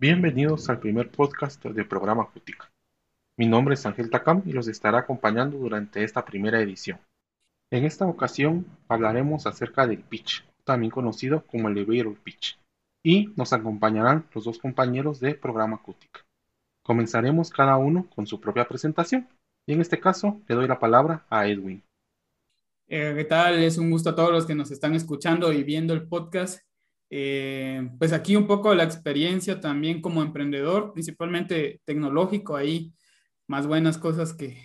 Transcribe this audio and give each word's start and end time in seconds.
Bienvenidos 0.00 0.68
al 0.68 0.78
primer 0.78 1.10
podcast 1.10 1.60
del 1.64 1.88
programa 1.88 2.30
Cutica. 2.30 2.70
Mi 3.36 3.48
nombre 3.48 3.74
es 3.74 3.84
Ángel 3.84 4.10
Takam 4.10 4.44
y 4.46 4.52
los 4.52 4.68
estará 4.68 4.98
acompañando 4.98 5.58
durante 5.58 6.04
esta 6.04 6.24
primera 6.24 6.60
edición. 6.60 7.00
En 7.72 7.84
esta 7.84 8.06
ocasión 8.06 8.64
hablaremos 8.86 9.48
acerca 9.48 9.88
del 9.88 10.04
pitch, 10.04 10.44
también 10.62 10.92
conocido 10.92 11.44
como 11.48 11.68
elevator 11.68 12.14
pitch, 12.14 12.60
y 13.02 13.32
nos 13.34 13.52
acompañarán 13.52 14.24
los 14.32 14.44
dos 14.44 14.60
compañeros 14.60 15.18
del 15.18 15.34
programa 15.34 15.82
Cutica. 15.82 16.24
Comenzaremos 16.84 17.50
cada 17.50 17.76
uno 17.76 18.08
con 18.14 18.24
su 18.24 18.40
propia 18.40 18.68
presentación 18.68 19.26
y 19.66 19.72
en 19.72 19.80
este 19.80 19.98
caso 19.98 20.40
le 20.46 20.54
doy 20.54 20.68
la 20.68 20.78
palabra 20.78 21.26
a 21.28 21.48
Edwin. 21.48 21.82
Eh, 22.86 23.14
¿Qué 23.16 23.24
tal? 23.24 23.58
Es 23.58 23.78
un 23.78 23.90
gusto 23.90 24.10
a 24.10 24.14
todos 24.14 24.30
los 24.30 24.46
que 24.46 24.54
nos 24.54 24.70
están 24.70 24.94
escuchando 24.94 25.52
y 25.52 25.64
viendo 25.64 25.92
el 25.92 26.06
podcast. 26.06 26.67
Eh, 27.10 27.90
pues 27.98 28.12
aquí 28.12 28.36
un 28.36 28.46
poco 28.46 28.74
la 28.74 28.84
experiencia 28.84 29.60
también 29.60 30.00
como 30.00 30.22
emprendedor, 30.22 30.92
principalmente 30.92 31.80
tecnológico, 31.84 32.56
ahí 32.56 32.92
más 33.46 33.66
buenas 33.66 33.98
cosas 33.98 34.34
que, 34.34 34.58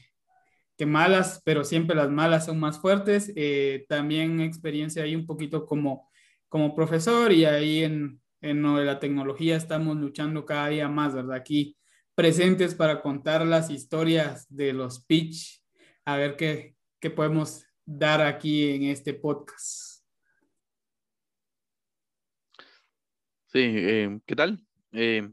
que 0.77 0.85
malas, 0.85 1.41
pero 1.45 1.63
siempre 1.63 1.95
las 1.95 2.09
malas 2.09 2.45
son 2.45 2.59
más 2.59 2.79
fuertes. 2.79 3.31
Eh, 3.35 3.85
también 3.87 4.41
experiencia 4.41 5.03
ahí 5.03 5.15
un 5.15 5.25
poquito 5.25 5.65
como, 5.65 6.09
como 6.49 6.75
profesor 6.75 7.31
y 7.31 7.45
ahí 7.45 7.83
en, 7.83 8.21
en 8.41 8.61
lo 8.61 8.77
de 8.77 8.85
la 8.85 8.99
tecnología 8.99 9.55
estamos 9.55 9.97
luchando 9.97 10.45
cada 10.45 10.67
día 10.67 10.89
más, 10.89 11.13
¿verdad? 11.13 11.35
Aquí 11.35 11.77
presentes 12.15 12.75
para 12.75 13.01
contar 13.01 13.45
las 13.45 13.69
historias 13.69 14.45
de 14.49 14.73
los 14.73 15.03
pitch, 15.05 15.63
a 16.05 16.17
ver 16.17 16.35
qué, 16.35 16.75
qué 16.99 17.09
podemos 17.09 17.65
dar 17.85 18.21
aquí 18.21 18.69
en 18.71 18.83
este 18.83 19.13
podcast. 19.13 19.92
Sí, 23.53 23.59
eh, 23.61 24.19
¿qué 24.25 24.35
tal? 24.35 24.65
Eh, 24.93 25.29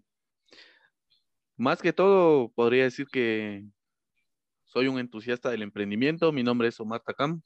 más 1.57 1.81
que 1.81 1.95
todo, 1.95 2.53
podría 2.53 2.85
decir 2.85 3.07
que 3.11 3.65
soy 4.65 4.89
un 4.89 4.99
entusiasta 4.99 5.49
del 5.49 5.63
emprendimiento. 5.63 6.31
Mi 6.31 6.43
nombre 6.43 6.69
es 6.69 6.79
Omar 6.81 7.01
Takam. 7.01 7.41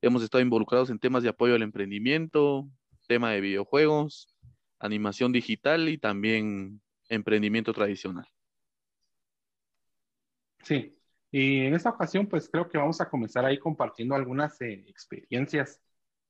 Hemos 0.00 0.22
estado 0.22 0.40
involucrados 0.40 0.88
en 0.90 1.00
temas 1.00 1.24
de 1.24 1.30
apoyo 1.30 1.56
al 1.56 1.62
emprendimiento, 1.62 2.68
tema 3.08 3.32
de 3.32 3.40
videojuegos, 3.40 4.32
animación 4.78 5.32
digital 5.32 5.88
y 5.88 5.98
también 5.98 6.80
emprendimiento 7.08 7.72
tradicional. 7.72 8.28
Sí, 10.62 10.96
y 11.32 11.66
en 11.66 11.74
esta 11.74 11.90
ocasión 11.90 12.28
pues 12.28 12.48
creo 12.48 12.68
que 12.68 12.78
vamos 12.78 13.00
a 13.00 13.10
comenzar 13.10 13.44
ahí 13.44 13.58
compartiendo 13.58 14.14
algunas 14.14 14.60
eh, 14.60 14.84
experiencias 14.86 15.82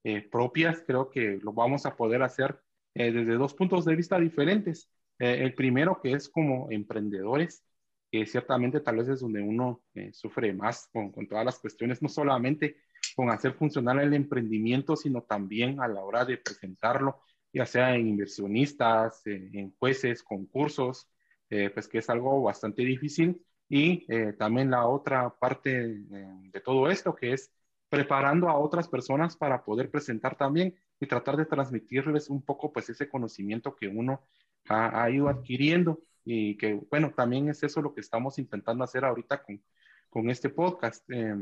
eh, 0.04 0.22
propias. 0.22 0.82
Creo 0.86 1.10
que 1.10 1.38
lo 1.42 1.52
vamos 1.52 1.84
a 1.84 1.94
poder 1.94 2.22
hacer 2.22 2.64
eh, 2.94 3.12
desde 3.12 3.34
dos 3.34 3.54
puntos 3.54 3.84
de 3.84 3.96
vista 3.96 4.18
diferentes. 4.18 4.90
Eh, 5.18 5.42
el 5.42 5.54
primero 5.54 6.00
que 6.00 6.12
es 6.12 6.28
como 6.28 6.70
emprendedores, 6.70 7.64
que 8.10 8.26
ciertamente 8.26 8.80
tal 8.80 8.98
vez 8.98 9.08
es 9.08 9.20
donde 9.20 9.42
uno 9.42 9.82
eh, 9.94 10.12
sufre 10.12 10.52
más 10.52 10.88
con, 10.92 11.10
con, 11.10 11.26
todas 11.26 11.44
las 11.44 11.58
cuestiones, 11.58 12.00
no 12.02 12.08
solamente 12.08 12.76
con 13.16 13.30
hacer 13.30 13.54
funcionar 13.54 14.00
el 14.00 14.14
emprendimiento, 14.14 14.96
sino 14.96 15.22
también 15.22 15.80
a 15.80 15.88
la 15.88 16.02
hora 16.02 16.24
de 16.24 16.38
presentarlo, 16.38 17.22
ya 17.52 17.66
sea 17.66 17.94
en 17.96 18.08
inversionistas, 18.08 19.22
en 19.26 19.72
jueces, 19.78 20.22
concursos, 20.22 21.08
pues 21.48 21.86
que 21.86 21.98
es 21.98 22.10
algo 22.10 22.42
bastante 22.42 22.82
difícil. 22.82 23.40
Y 23.68 24.06
también 24.38 24.70
la 24.70 24.88
otra 24.88 25.30
parte 25.38 25.70
de 25.70 26.60
todo 26.64 26.90
esto, 26.90 27.14
que 27.14 27.32
es 27.34 27.52
preparando 27.88 28.48
a 28.48 28.58
otras 28.58 28.88
personas 28.88 29.36
para 29.36 29.64
poder 29.64 29.88
presentar 29.88 30.36
también 30.36 30.74
y 31.00 31.06
tratar 31.06 31.36
de 31.36 31.46
transmitirles 31.46 32.30
un 32.30 32.42
poco 32.42 32.72
pues 32.72 32.88
ese 32.90 33.08
conocimiento 33.08 33.74
que 33.74 33.88
uno 33.88 34.26
ha, 34.68 35.10
ido 35.10 35.28
adquiriendo 35.28 36.02
y 36.24 36.56
que, 36.56 36.74
bueno, 36.90 37.12
también 37.14 37.48
es 37.48 37.62
eso 37.62 37.82
lo 37.82 37.94
que 37.94 38.00
estamos 38.00 38.38
intentando 38.38 38.84
hacer 38.84 39.04
ahorita 39.04 39.42
con, 39.42 39.62
con 40.08 40.30
este 40.30 40.48
podcast. 40.48 41.04
Eh, 41.10 41.34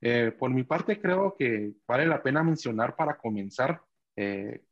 eh, 0.00 0.32
por 0.38 0.50
mi 0.50 0.64
parte, 0.64 1.00
creo 1.00 1.34
que 1.34 1.72
vale 1.86 2.06
la 2.06 2.22
pena 2.22 2.42
mencionar 2.42 2.94
para 2.94 3.16
comenzar 3.16 3.82
eh, 4.16 4.62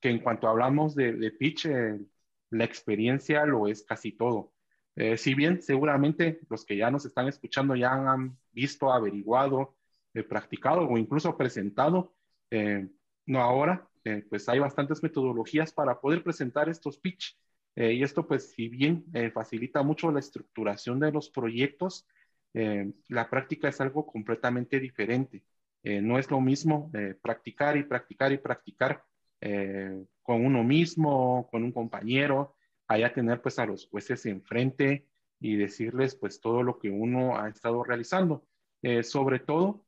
que 0.00 0.10
en 0.10 0.20
cuanto 0.20 0.48
hablamos 0.48 0.94
de, 0.94 1.12
de 1.12 1.30
pitch, 1.32 1.66
eh, 1.66 1.98
la 2.50 2.64
experiencia 2.64 3.44
lo 3.46 3.66
es 3.68 3.82
casi 3.82 4.12
todo. 4.12 4.52
Eh, 4.96 5.16
si 5.16 5.34
bien 5.34 5.62
seguramente 5.62 6.40
los 6.48 6.64
que 6.64 6.76
ya 6.76 6.90
nos 6.90 7.04
están 7.04 7.28
escuchando 7.28 7.74
ya 7.76 7.92
han 7.92 8.38
visto, 8.52 8.92
averiguado, 8.92 9.76
practicado 10.28 10.88
o 10.88 10.98
incluso 10.98 11.36
presentado, 11.36 12.14
no 13.30 13.40
ahora, 13.40 13.88
eh, 14.04 14.24
pues 14.28 14.48
hay 14.48 14.58
bastantes 14.58 15.02
metodologías 15.04 15.72
para 15.72 16.00
poder 16.00 16.24
presentar 16.24 16.68
estos 16.68 16.98
pitch. 16.98 17.38
Eh, 17.76 17.92
y 17.92 18.02
esto, 18.02 18.26
pues, 18.26 18.50
si 18.50 18.68
bien 18.68 19.04
eh, 19.14 19.30
facilita 19.30 19.82
mucho 19.84 20.10
la 20.10 20.18
estructuración 20.18 20.98
de 20.98 21.12
los 21.12 21.30
proyectos, 21.30 22.06
la 22.52 23.30
práctica 23.30 23.68
es 23.68 23.80
algo 23.80 24.04
completamente 24.06 24.80
diferente. 24.80 25.44
no 25.84 26.18
es 26.18 26.28
lo 26.32 26.40
mismo 26.40 26.90
practicar 27.22 27.76
y 27.76 27.84
practicar 27.84 28.32
y 28.32 28.38
practicar 28.38 29.04
con 30.24 30.44
uno 30.44 30.64
mismo, 30.64 31.48
con 31.52 31.62
un 31.62 31.70
compañero, 31.70 32.56
allá 32.88 33.12
tener 33.14 33.40
pues 33.40 33.60
a 33.60 33.66
los 33.66 33.86
jueces 33.86 34.26
enfrente 34.26 35.06
y 35.38 35.54
decirles 35.54 36.16
pues 36.16 36.40
todo 36.40 36.64
lo 36.64 36.80
que 36.80 36.90
uno 36.90 37.38
ha 37.38 37.48
estado 37.48 37.84
realizando. 37.84 38.44
sobre 39.02 39.38
todo 39.38 39.84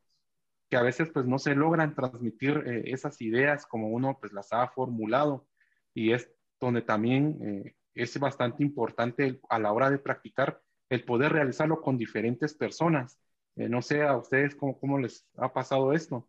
que 0.72 0.78
a 0.78 0.82
veces 0.82 1.10
pues 1.12 1.26
no 1.26 1.38
se 1.38 1.54
logran 1.54 1.94
transmitir 1.94 2.64
eh, 2.66 2.84
esas 2.86 3.20
ideas 3.20 3.66
como 3.66 3.88
uno 3.88 4.16
pues 4.18 4.32
las 4.32 4.54
ha 4.54 4.66
formulado 4.68 5.46
y 5.92 6.12
es 6.12 6.30
donde 6.58 6.80
también 6.80 7.38
eh, 7.42 7.74
es 7.92 8.18
bastante 8.18 8.62
importante 8.62 9.38
a 9.50 9.58
la 9.58 9.70
hora 9.70 9.90
de 9.90 9.98
practicar 9.98 10.62
el 10.88 11.04
poder 11.04 11.30
realizarlo 11.30 11.82
con 11.82 11.98
diferentes 11.98 12.54
personas. 12.54 13.18
Eh, 13.56 13.68
no 13.68 13.82
sé 13.82 14.00
a 14.00 14.16
ustedes 14.16 14.54
cómo, 14.54 14.80
cómo, 14.80 14.98
les 14.98 15.26
ha 15.36 15.52
pasado 15.52 15.92
esto. 15.92 16.26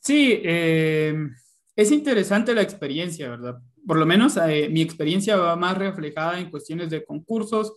Sí, 0.00 0.42
es 0.42 1.92
interesante 1.92 2.56
la 2.56 2.62
experiencia, 2.62 3.28
¿verdad? 3.28 3.62
Por 3.86 3.98
lo 3.98 4.04
menos 4.04 4.36
mi 4.68 4.82
experiencia 4.82 5.36
va 5.36 5.54
más 5.54 5.78
reflejada 5.78 6.40
en 6.40 6.50
cuestiones 6.50 6.90
de 6.90 7.04
concursos, 7.04 7.72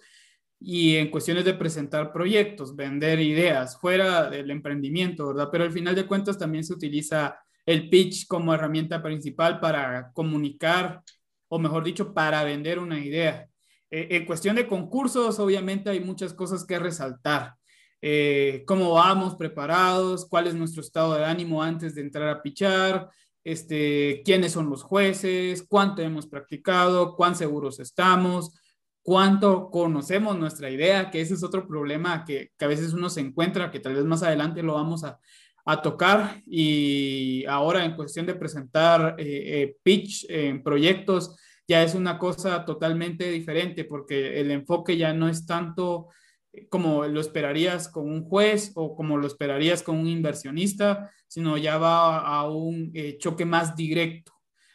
y 0.64 0.96
en 0.98 1.10
cuestiones 1.10 1.44
de 1.44 1.56
presentar 1.56 2.14
proyectos, 2.14 2.76
vender 2.76 3.20
ideas 3.20 3.80
fuera 3.80 4.30
del 4.30 4.52
emprendimiento, 4.52 5.28
¿verdad? 5.30 5.50
Pero 5.52 5.64
al 5.64 5.72
final 5.72 5.96
de 5.96 6.06
cuentas 6.06 6.38
también 6.38 6.64
se 6.64 6.74
utiliza 6.74 7.40
el 7.66 7.90
pitch 7.90 8.28
como 8.28 8.54
herramienta 8.54 9.02
principal 9.02 9.60
para 9.60 10.12
comunicar, 10.14 11.02
o 11.48 11.58
mejor 11.58 11.84
dicho, 11.84 12.14
para 12.14 12.44
vender 12.44 12.78
una 12.78 13.04
idea. 13.04 13.48
Eh, 13.90 14.10
en 14.12 14.26
cuestión 14.26 14.56
de 14.56 14.68
concursos, 14.68 15.40
obviamente 15.40 15.90
hay 15.90 16.00
muchas 16.00 16.32
cosas 16.32 16.64
que 16.64 16.78
resaltar. 16.78 17.56
Eh, 18.00 18.64
cómo 18.68 18.94
vamos 18.94 19.36
preparados, 19.36 20.28
cuál 20.28 20.46
es 20.46 20.54
nuestro 20.54 20.82
estado 20.82 21.16
de 21.16 21.26
ánimo 21.26 21.64
antes 21.64 21.96
de 21.96 22.02
entrar 22.02 22.30
a 22.30 22.42
pichar, 22.42 23.10
este, 23.44 24.22
quiénes 24.24 24.52
son 24.52 24.70
los 24.70 24.84
jueces, 24.84 25.66
cuánto 25.68 26.04
hemos 26.04 26.28
practicado, 26.28 27.16
cuán 27.16 27.36
seguros 27.36 27.80
estamos, 27.80 28.61
cuánto 29.04 29.70
conocemos 29.70 30.38
nuestra 30.38 30.70
idea, 30.70 31.10
que 31.10 31.22
ese 31.22 31.34
es 31.34 31.44
otro 31.44 31.68
problema 31.68 32.24
que, 32.26 32.52
que, 32.58 32.66
a 32.66 32.68
veces 32.68 32.94
uno 32.94 33.10
se 33.10 33.22
encuentra, 33.22 33.72
que 33.72 33.80
tal 33.80 33.96
vez 33.96 34.06
más 34.06 34.24
adelante 34.24 34.64
lo 34.64 34.76
vamos 34.76 35.04
a, 35.04 35.20
a 35.66 35.82
tocar. 35.82 36.42
Y 36.46 37.46
ahora 37.46 37.86
en 37.86 37.96
cuestión 37.96 38.26
de 38.26 38.36
presentar 38.36 39.16
eh, 39.18 39.64
eh, 39.64 39.78
pitch 39.84 40.26
en 40.30 40.64
proyectos, 40.64 41.36
ya 41.68 41.84
es 41.84 41.96
una 41.96 42.18
cosa 42.18 42.66
totalmente 42.66 43.32
diferente 43.32 43.86
porque 43.86 44.42
el 44.42 44.52
enfoque 44.52 44.98
ya 44.98 45.14
no 45.14 45.30
es 45.30 45.46
tanto 45.46 46.10
eh, 46.54 46.68
como 46.68 47.06
lo 47.06 47.22
esperarías 47.22 47.88
con 47.88 48.10
un 48.10 48.24
juez 48.26 48.72
o 48.76 48.96
como 48.96 49.18
lo 49.18 49.28
esperarías 49.28 49.84
con 49.84 49.98
un 49.98 50.08
inversionista, 50.08 51.12
sino 51.28 51.58
ya 51.58 51.78
va 51.78 52.20
a 52.20 52.50
un 52.50 52.92
eh, 52.94 53.18
choque 53.18 53.46
más 53.46 53.76
directo. 53.76 54.34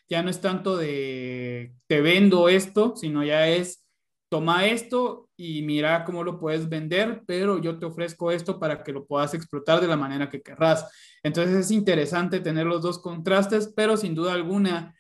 Ya 0.09 0.23
no 0.23 0.31
es 0.31 0.41
tanto 0.41 0.77
de 0.77 1.75
te 1.87 2.01
vendo 2.01 2.49
esto, 2.49 2.95
sino 2.97 3.25
ya 3.25 3.49
es 3.49 3.85
toma 4.29 4.67
esto 4.67 5.29
y 5.37 5.63
mira 5.63 6.05
cómo 6.05 6.25
lo 6.25 6.39
puedes 6.39 6.69
vender, 6.69 7.23
pero 7.27 7.59
yo 7.59 7.79
te 7.79 7.87
ofrezco 7.87 8.31
esto 8.31 8.59
para 8.59 8.83
que 8.83 8.93
lo 8.93 9.07
puedas 9.07 9.35
explotar 9.35 9.81
de 9.81 9.87
la 9.87 9.97
manera 9.97 10.29
que 10.29 10.43
querrás. 10.43 10.91
Entonces 11.23 11.55
es 11.55 11.71
interesante 11.71 12.41
tener 12.41 12.67
los 12.67 12.83
dos 12.83 12.99
contrastes, 12.99 13.73
pero 13.75 13.97
sin 13.97 14.15
duda 14.15 14.33
alguna 14.33 14.95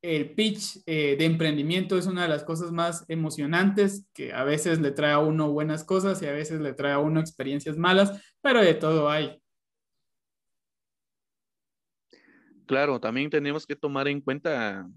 el 0.00 0.34
pitch 0.34 0.82
eh, 0.86 1.16
de 1.18 1.24
emprendimiento 1.24 1.98
es 1.98 2.06
una 2.06 2.22
de 2.22 2.28
las 2.28 2.44
cosas 2.44 2.70
más 2.70 3.04
emocionantes 3.08 4.06
que 4.12 4.32
a 4.32 4.44
veces 4.44 4.78
le 4.78 4.92
trae 4.92 5.12
a 5.12 5.18
uno 5.18 5.50
buenas 5.50 5.82
cosas 5.82 6.22
y 6.22 6.26
a 6.26 6.32
veces 6.32 6.60
le 6.60 6.72
trae 6.72 6.92
a 6.92 7.00
uno 7.00 7.18
experiencias 7.18 7.76
malas, 7.76 8.22
pero 8.40 8.60
de 8.60 8.74
todo 8.74 9.10
hay. 9.10 9.42
Claro, 12.66 13.00
también 13.00 13.30
tenemos 13.30 13.66
que 13.66 13.74
tomar 13.74 14.06
en 14.08 14.20
cuenta 14.20 14.88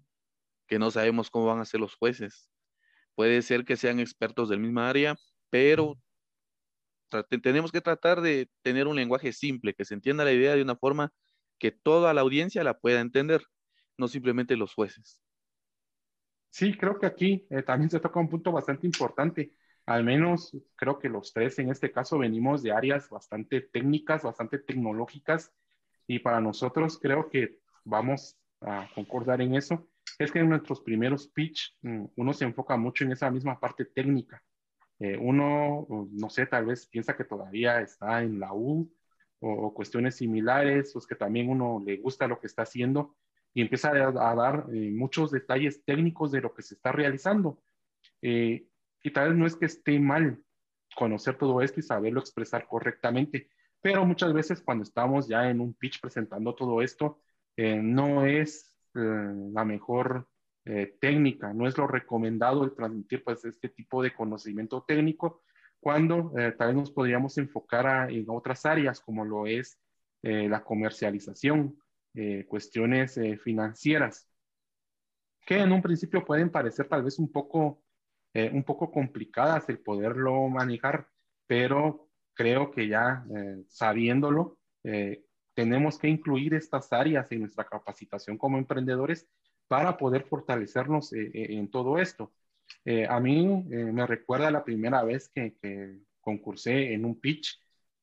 que 0.68 0.78
no 0.78 0.92
sabemos 0.92 1.32
cómo 1.32 1.48
van 1.48 1.60
a 1.60 1.66
ser 1.66 1.80
los 1.80 1.96
jueces 1.96 2.51
Puede 3.22 3.44
ser 3.44 3.66
que 3.66 3.78
sean 3.78 4.00
expertos 4.00 4.50
del 4.50 4.62
misma 4.62 4.90
área, 4.90 5.16
pero 5.52 5.96
tenemos 7.44 7.72
que 7.72 7.80
tratar 7.80 8.20
de 8.20 8.50
tener 8.64 8.88
un 8.88 8.96
lenguaje 8.96 9.32
simple, 9.32 9.76
que 9.76 9.86
se 9.86 9.94
entienda 9.94 10.26
la 10.26 10.32
idea 10.32 10.56
de 10.56 10.64
una 10.64 10.76
forma 10.76 11.14
que 11.60 11.70
toda 11.70 12.16
la 12.16 12.22
audiencia 12.22 12.64
la 12.64 12.80
pueda 12.80 13.00
entender, 13.00 13.44
no 13.96 14.08
simplemente 14.08 14.58
los 14.58 14.74
jueces. 14.74 15.22
Sí, 16.50 16.76
creo 16.76 16.98
que 16.98 17.06
aquí 17.06 17.46
eh, 17.52 17.62
también 17.62 17.92
se 17.92 18.00
toca 18.00 18.20
un 18.20 18.28
punto 18.28 18.52
bastante 18.52 18.88
importante. 18.88 19.54
Al 19.86 20.04
menos 20.04 20.58
creo 20.76 20.98
que 20.98 21.08
los 21.08 21.32
tres 21.32 21.60
en 21.60 21.70
este 21.70 21.92
caso 21.92 22.18
venimos 22.18 22.64
de 22.64 22.72
áreas 22.72 23.08
bastante 23.08 23.62
técnicas, 23.62 24.24
bastante 24.24 24.58
tecnológicas 24.58 25.54
y 26.08 26.18
para 26.18 26.42
nosotros 26.42 26.98
creo 26.98 27.30
que 27.30 27.60
vamos 27.84 28.36
a 28.62 28.90
concordar 28.96 29.42
en 29.42 29.54
eso. 29.54 29.88
Es 30.24 30.32
que 30.32 30.40
en 30.40 30.50
nuestros 30.50 30.82
primeros 30.82 31.28
pitch 31.28 31.78
mm, 31.82 32.06
uno 32.16 32.34
se 32.34 32.46
enfoca 32.46 32.78
mucho 32.78 33.04
en 33.04 33.12
esa 33.12 33.32
misma 33.32 33.60
parte 33.60 33.86
técnica. 33.86 34.44
Eh, 35.00 35.18
uno, 35.18 35.88
no 36.12 36.30
sé, 36.30 36.46
tal 36.46 36.66
vez 36.66 36.86
piensa 36.86 37.18
que 37.18 37.24
todavía 37.24 37.82
está 37.82 38.22
en 38.22 38.40
la 38.40 38.54
U 38.54 38.92
o, 39.40 39.74
cuestiones 39.74 40.16
similares, 40.18 40.96
o 40.96 41.00
es 41.00 41.08
que 41.08 41.16
también 41.16 41.50
uno 41.50 41.82
le 41.84 41.98
gusta 41.98 42.28
lo 42.28 42.40
que 42.40 42.46
está 42.48 42.62
haciendo 42.62 43.16
y 43.54 43.62
empieza 43.62 43.90
a, 43.90 44.36
dar 44.36 44.68
eh, 44.72 44.92
muchos 44.92 45.32
detalles 45.32 45.84
técnicos 45.84 46.32
de 46.32 46.42
lo 46.42 46.54
que 46.54 46.62
se 46.62 46.76
está 46.76 46.92
realizando. 46.92 47.62
Eh, 48.22 48.68
y 49.04 49.12
tal 49.12 49.30
vez 49.30 49.38
no 49.38 49.48
es 49.48 49.56
que 49.56 49.66
esté 49.66 50.00
mal 50.00 50.40
conocer 50.96 51.36
todo 51.38 51.62
esto 51.62 51.80
y 51.80 51.84
saberlo 51.84 52.20
expresar 52.20 52.68
correctamente, 52.68 53.50
pero 53.82 54.06
muchas 54.06 54.34
veces 54.34 54.62
cuando 54.62 54.84
estamos 54.84 55.28
ya 55.28 55.50
en 55.50 55.60
un 55.62 55.74
pitch 55.74 56.00
presentando 56.00 56.54
todo 56.54 56.82
esto, 56.82 57.20
eh, 57.58 57.78
no 57.82 58.26
es 58.26 58.71
la 58.94 59.66
mejor 59.66 60.28
técnica, 61.00 61.54
no 61.54 61.68
es 61.68 61.78
lo 61.78 61.88
recomendado 61.88 62.64
el 62.64 62.74
transmitir 62.76 63.24
pues 63.24 63.44
este 63.46 63.70
tipo 63.70 64.04
de 64.04 64.14
conocimiento 64.14 64.84
técnico 64.88 65.42
cuando 65.80 66.32
tal 66.58 66.68
vez 66.68 66.76
nos 66.76 66.92
podríamos 66.92 67.38
enfocar 67.38 68.12
en 68.12 68.26
otras 68.28 68.66
áreas 68.66 69.00
como 69.00 69.26
lo 69.26 69.48
es 69.48 69.80
la 70.22 70.64
comercialización, 70.64 71.78
eh, 72.14 72.46
cuestiones 72.46 73.18
eh, 73.18 73.38
financieras, 73.38 74.28
que 75.46 75.60
en 75.60 75.72
un 75.72 75.82
principio 75.82 76.26
pueden 76.26 76.50
parecer 76.50 76.90
tal 76.90 77.04
vez 77.04 77.18
un 77.20 77.32
poco, 77.32 77.86
eh, 78.34 78.52
un 78.54 78.66
poco 78.66 78.92
complicadas 78.92 79.70
el 79.70 79.80
poderlo 79.80 80.50
manejar, 80.50 81.08
pero 81.48 82.10
creo 82.34 82.70
que 82.70 82.90
ya 82.90 83.24
sabiéndolo, 83.68 84.58
tenemos 85.54 85.98
que 85.98 86.08
incluir 86.08 86.54
estas 86.54 86.92
áreas 86.94 87.32
en 87.32 87.42
nuestra 87.42 87.66
capacitación 87.66 88.38
como 88.38 88.58
emprendedores 88.58 89.28
para 89.68 89.98
poder 89.98 90.24
fortalecernos 90.24 91.14
en 91.14 91.70
todo 91.70 91.98
esto. 91.98 92.34
a 93.10 93.20
mí 93.20 93.48
me 93.70 94.06
recuerda 94.08 94.52
la 94.52 94.64
primera 94.66 95.04
vez 95.04 95.30
que, 95.30 95.56
concursé 96.22 96.94
en 96.94 97.06
un 97.06 97.20
pitch. 97.20 97.60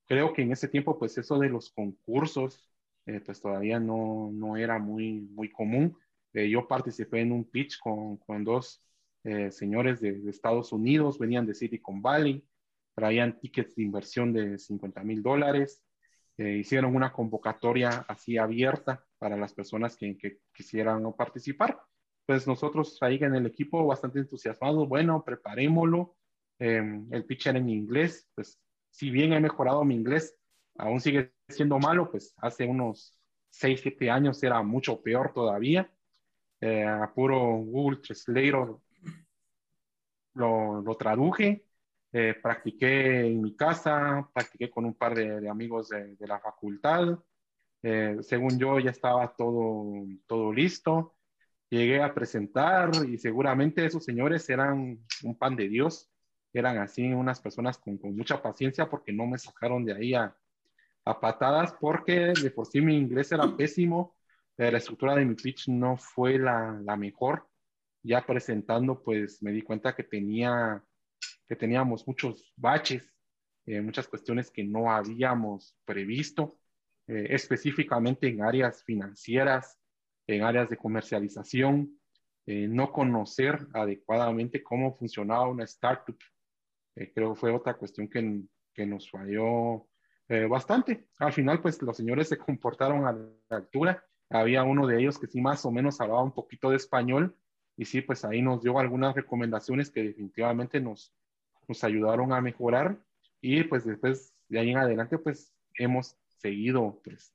Creo 0.06 0.32
que 0.32 0.42
en 0.42 0.52
ese 0.52 0.68
tiempo, 0.68 0.98
pues 0.98 1.16
eso 1.18 1.38
de 1.38 1.48
los 1.48 1.70
concursos 1.70 2.68
eh, 3.08 3.20
pues 3.24 3.40
todavía 3.40 3.80
no, 3.80 4.30
no, 4.32 4.56
era 4.58 4.78
muy, 4.78 5.20
muy 5.32 5.50
común. 5.50 5.96
Eh, 6.34 6.50
yo 6.50 6.68
participé 6.68 7.20
en 7.22 7.32
un 7.32 7.44
pitch 7.44 7.78
con, 7.78 8.18
con 8.18 8.44
dos 8.44 8.82
eh, 9.24 9.50
señores 9.50 10.00
de, 10.00 10.28
Estados 10.28 10.72
Unidos, 10.72 11.18
venían 11.18 11.46
de 11.46 11.54
Silicon 11.54 12.02
Valley, 12.02 12.44
traían 12.94 13.40
tickets 13.40 13.74
de 13.76 13.82
inversión 13.82 14.34
de 14.34 14.58
50 14.58 15.02
mil 15.04 15.22
dólares, 15.22 15.82
hicieron 16.38 16.94
una 16.94 17.12
convocatoria 17.12 18.04
así 18.08 18.38
abierta 18.38 19.04
para 19.18 19.36
las 19.36 19.52
personas 19.52 19.96
que, 19.96 20.16
que 20.16 20.38
quisieran 20.52 21.12
participar. 21.14 21.80
Pues 22.26 22.46
nosotros 22.46 22.98
ahí 23.00 23.18
en 23.20 23.34
el 23.34 23.46
equipo 23.46 23.86
bastante 23.86 24.18
entusiasmados, 24.20 24.88
bueno, 24.88 25.24
preparémoslo. 25.24 26.16
el 26.58 27.24
pitch 27.26 27.46
era 27.46 27.58
en 27.58 27.68
inglés, 27.68 28.28
pues 28.34 28.60
si 28.90 29.10
bien 29.10 29.32
he 29.32 29.40
mejorado 29.40 29.84
mi 29.84 29.94
inglés, 29.94 30.36
aún 30.76 31.00
sigue 31.00 31.32
siendo 31.48 31.78
malo, 31.78 32.10
pues 32.10 32.34
hace 32.38 32.66
unos 32.66 33.18
6, 33.50 33.80
7 33.82 34.10
años 34.10 34.42
era 34.42 34.62
mucho 34.62 35.02
peor 35.02 35.32
todavía. 35.32 35.90
Eh, 36.60 36.84
a 36.84 37.12
puro 37.14 37.38
Google 37.38 38.00
Translator 38.00 38.80
lo, 40.34 40.82
lo 40.82 40.96
traduje, 40.96 41.64
eh, 42.12 42.34
practiqué 42.42 43.26
en 43.26 43.42
mi 43.42 43.54
casa, 43.54 44.28
practiqué 44.32 44.70
con 44.70 44.86
un 44.86 44.94
par 44.94 45.14
de, 45.14 45.48
amigos 45.48 45.90
de, 45.90 46.16
la 46.26 46.40
facultad. 46.40 47.18
Eh, 47.82 48.16
según 48.22 48.58
yo 48.58 48.78
ya 48.78 48.90
estaba 48.90 49.34
todo, 49.36 50.06
todo 50.26 50.52
listo. 50.52 51.16
Llegué 51.70 52.02
a 52.02 52.14
presentar 52.14 52.90
y 53.06 53.18
seguramente 53.18 53.84
esos 53.84 54.04
señores 54.04 54.48
eran 54.48 54.98
un 55.22 55.38
pan 55.38 55.54
de 55.54 55.68
Dios. 55.68 56.10
Eran 56.52 56.78
así 56.78 57.12
unas 57.12 57.40
personas 57.40 57.76
con, 57.78 57.98
con 57.98 58.16
mucha 58.16 58.40
paciencia 58.42 58.88
porque 58.88 59.12
no 59.12 59.26
me 59.26 59.38
sacaron 59.38 59.84
de 59.84 59.92
ahí 59.92 60.14
a, 60.14 60.34
a 61.04 61.20
patadas 61.20 61.74
porque 61.78 62.32
de 62.42 62.50
por 62.50 62.66
sí 62.66 62.80
mi 62.80 62.96
inglés 62.96 63.32
era 63.32 63.54
pésimo, 63.56 64.16
la 64.56 64.78
estructura 64.78 65.14
de 65.14 65.24
mi 65.24 65.34
pitch 65.34 65.68
no 65.68 65.96
fue 65.96 66.38
la, 66.38 66.80
la 66.82 66.96
mejor. 66.96 67.46
Ya 68.02 68.24
presentando, 68.24 69.02
pues 69.02 69.42
me 69.42 69.52
di 69.52 69.62
cuenta 69.62 69.94
que 69.94 70.04
tenía 70.04 70.82
que 71.48 71.56
teníamos 71.56 72.06
muchos 72.06 72.52
baches, 72.56 73.12
eh, 73.66 73.80
muchas 73.80 74.06
cuestiones 74.06 74.50
que 74.50 74.64
no 74.64 74.90
habíamos 74.90 75.76
previsto, 75.84 76.58
eh, 77.06 77.28
específicamente 77.30 78.28
en 78.28 78.42
áreas 78.42 78.84
financieras, 78.84 79.78
en 80.26 80.42
áreas 80.42 80.68
de 80.68 80.76
comercialización, 80.76 81.98
eh, 82.46 82.68
no 82.68 82.92
conocer 82.92 83.66
adecuadamente 83.72 84.62
cómo 84.62 84.94
funcionaba 84.94 85.48
una 85.48 85.64
startup. 85.64 86.18
creo 86.94 87.34
que 87.34 87.40
fue 87.40 87.52
otra 87.52 87.74
cuestión 87.74 88.08
que, 88.08 88.42
que 88.74 88.86
nos 88.86 89.10
falló 89.10 89.88
eh, 90.28 90.46
bastante. 90.46 91.08
Al 91.18 91.32
final, 91.32 91.62
pues 91.62 91.80
los 91.82 91.96
señores 91.96 92.28
se 92.28 92.36
comportaron 92.36 93.06
a 93.06 93.12
la 93.12 93.56
altura. 93.56 94.04
Había 94.28 94.62
uno 94.62 94.86
de 94.86 95.00
ellos 95.00 95.18
que 95.18 95.26
sí 95.26 95.40
más 95.40 95.64
o 95.64 95.70
menos 95.70 96.00
hablaba 96.00 96.22
un 96.22 96.32
poquito 96.32 96.70
de 96.70 96.76
español 96.76 97.34
y 97.76 97.86
sí, 97.86 98.02
pues 98.02 98.24
ahí 98.24 98.42
nos 98.42 98.62
dio 98.62 98.78
algunas 98.78 99.14
recomendaciones 99.14 99.90
que 99.90 100.02
definitivamente 100.02 100.80
nos, 100.80 101.14
nos 101.68 101.84
ayudaron 101.84 102.32
a 102.32 102.40
mejorar 102.40 102.98
y 103.40 103.62
pues 103.64 103.84
después 103.84 104.34
de 104.48 104.58
ahí 104.58 104.70
en 104.70 104.78
adelante 104.78 105.18
pues 105.18 105.54
hemos 105.74 106.16
seguido 106.26 107.00
pues 107.04 107.34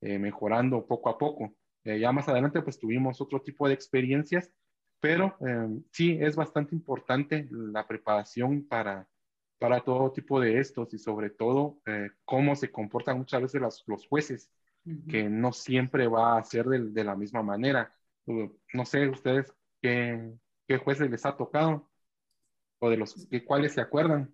eh, 0.00 0.18
mejorando 0.18 0.86
poco 0.86 1.10
a 1.10 1.18
poco. 1.18 1.54
Eh, 1.84 2.00
ya 2.00 2.10
más 2.10 2.28
adelante 2.28 2.62
pues 2.62 2.78
tuvimos 2.78 3.20
otro 3.20 3.40
tipo 3.42 3.68
de 3.68 3.74
experiencias, 3.74 4.50
pero 4.98 5.36
sí 5.92 6.18
es 6.20 6.34
bastante 6.34 6.74
importante 6.74 7.46
la 7.50 7.86
preparación 7.86 8.66
para 8.66 9.06
para 9.58 9.80
todo 9.80 10.12
tipo 10.12 10.40
de 10.40 10.58
estos 10.58 10.92
y 10.94 10.98
sobre 10.98 11.30
todo 11.30 11.80
eh, 11.86 12.10
cómo 12.24 12.56
se 12.56 12.70
comportan 12.70 13.18
muchas 13.18 13.42
veces 13.42 13.60
los 13.86 14.06
jueces, 14.06 14.50
que 15.08 15.28
no 15.28 15.52
siempre 15.52 16.06
va 16.06 16.38
a 16.38 16.44
ser 16.44 16.66
de, 16.66 17.02
la 17.04 17.16
misma 17.16 17.42
manera. 17.42 17.92
Uh, 18.24 18.48
no 18.72 18.84
sé, 18.84 19.08
ustedes 19.08 19.52
qué, 19.82 20.32
qué, 20.68 20.76
jueces 20.76 21.10
les 21.10 21.26
ha 21.26 21.36
tocado 21.36 21.90
o 22.86 22.90
de 22.90 22.96
los 22.96 23.26
que 23.28 23.44
cuáles 23.44 23.72
se 23.72 23.80
acuerdan. 23.80 24.32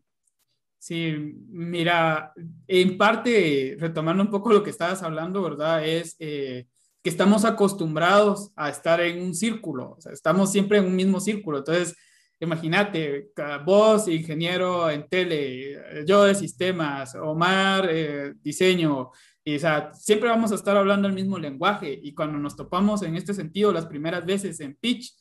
Sí, 0.78 1.14
mira, 1.48 2.32
en 2.66 2.98
parte, 2.98 3.76
retomando 3.78 4.22
un 4.22 4.30
poco 4.30 4.52
lo 4.52 4.62
que 4.62 4.70
estabas 4.70 5.02
hablando, 5.02 5.40
¿verdad? 5.42 5.86
Es 5.86 6.16
eh, 6.18 6.66
que 7.02 7.10
estamos 7.10 7.44
acostumbrados 7.44 8.50
a 8.56 8.68
estar 8.68 9.00
en 9.00 9.22
un 9.22 9.34
círculo, 9.34 9.94
o 9.96 10.00
sea, 10.00 10.12
estamos 10.12 10.50
siempre 10.50 10.78
en 10.78 10.86
un 10.86 10.96
mismo 10.96 11.20
círculo. 11.20 11.58
Entonces, 11.58 11.94
imagínate, 12.40 13.30
vos, 13.64 14.08
ingeniero 14.08 14.90
en 14.90 15.08
tele, 15.08 16.04
yo 16.04 16.24
de 16.24 16.34
sistemas, 16.34 17.14
Omar, 17.14 17.88
eh, 17.88 18.34
diseño, 18.42 19.12
y, 19.44 19.56
o 19.56 19.58
sea, 19.58 19.92
siempre 19.94 20.28
vamos 20.28 20.52
a 20.52 20.54
estar 20.54 20.76
hablando 20.76 21.08
el 21.08 21.14
mismo 21.14 21.38
lenguaje 21.38 21.98
y 22.00 22.14
cuando 22.14 22.38
nos 22.38 22.56
topamos 22.56 23.02
en 23.02 23.16
este 23.16 23.34
sentido 23.34 23.72
las 23.72 23.86
primeras 23.86 24.24
veces 24.24 24.60
en 24.60 24.76
pitch, 24.76 25.14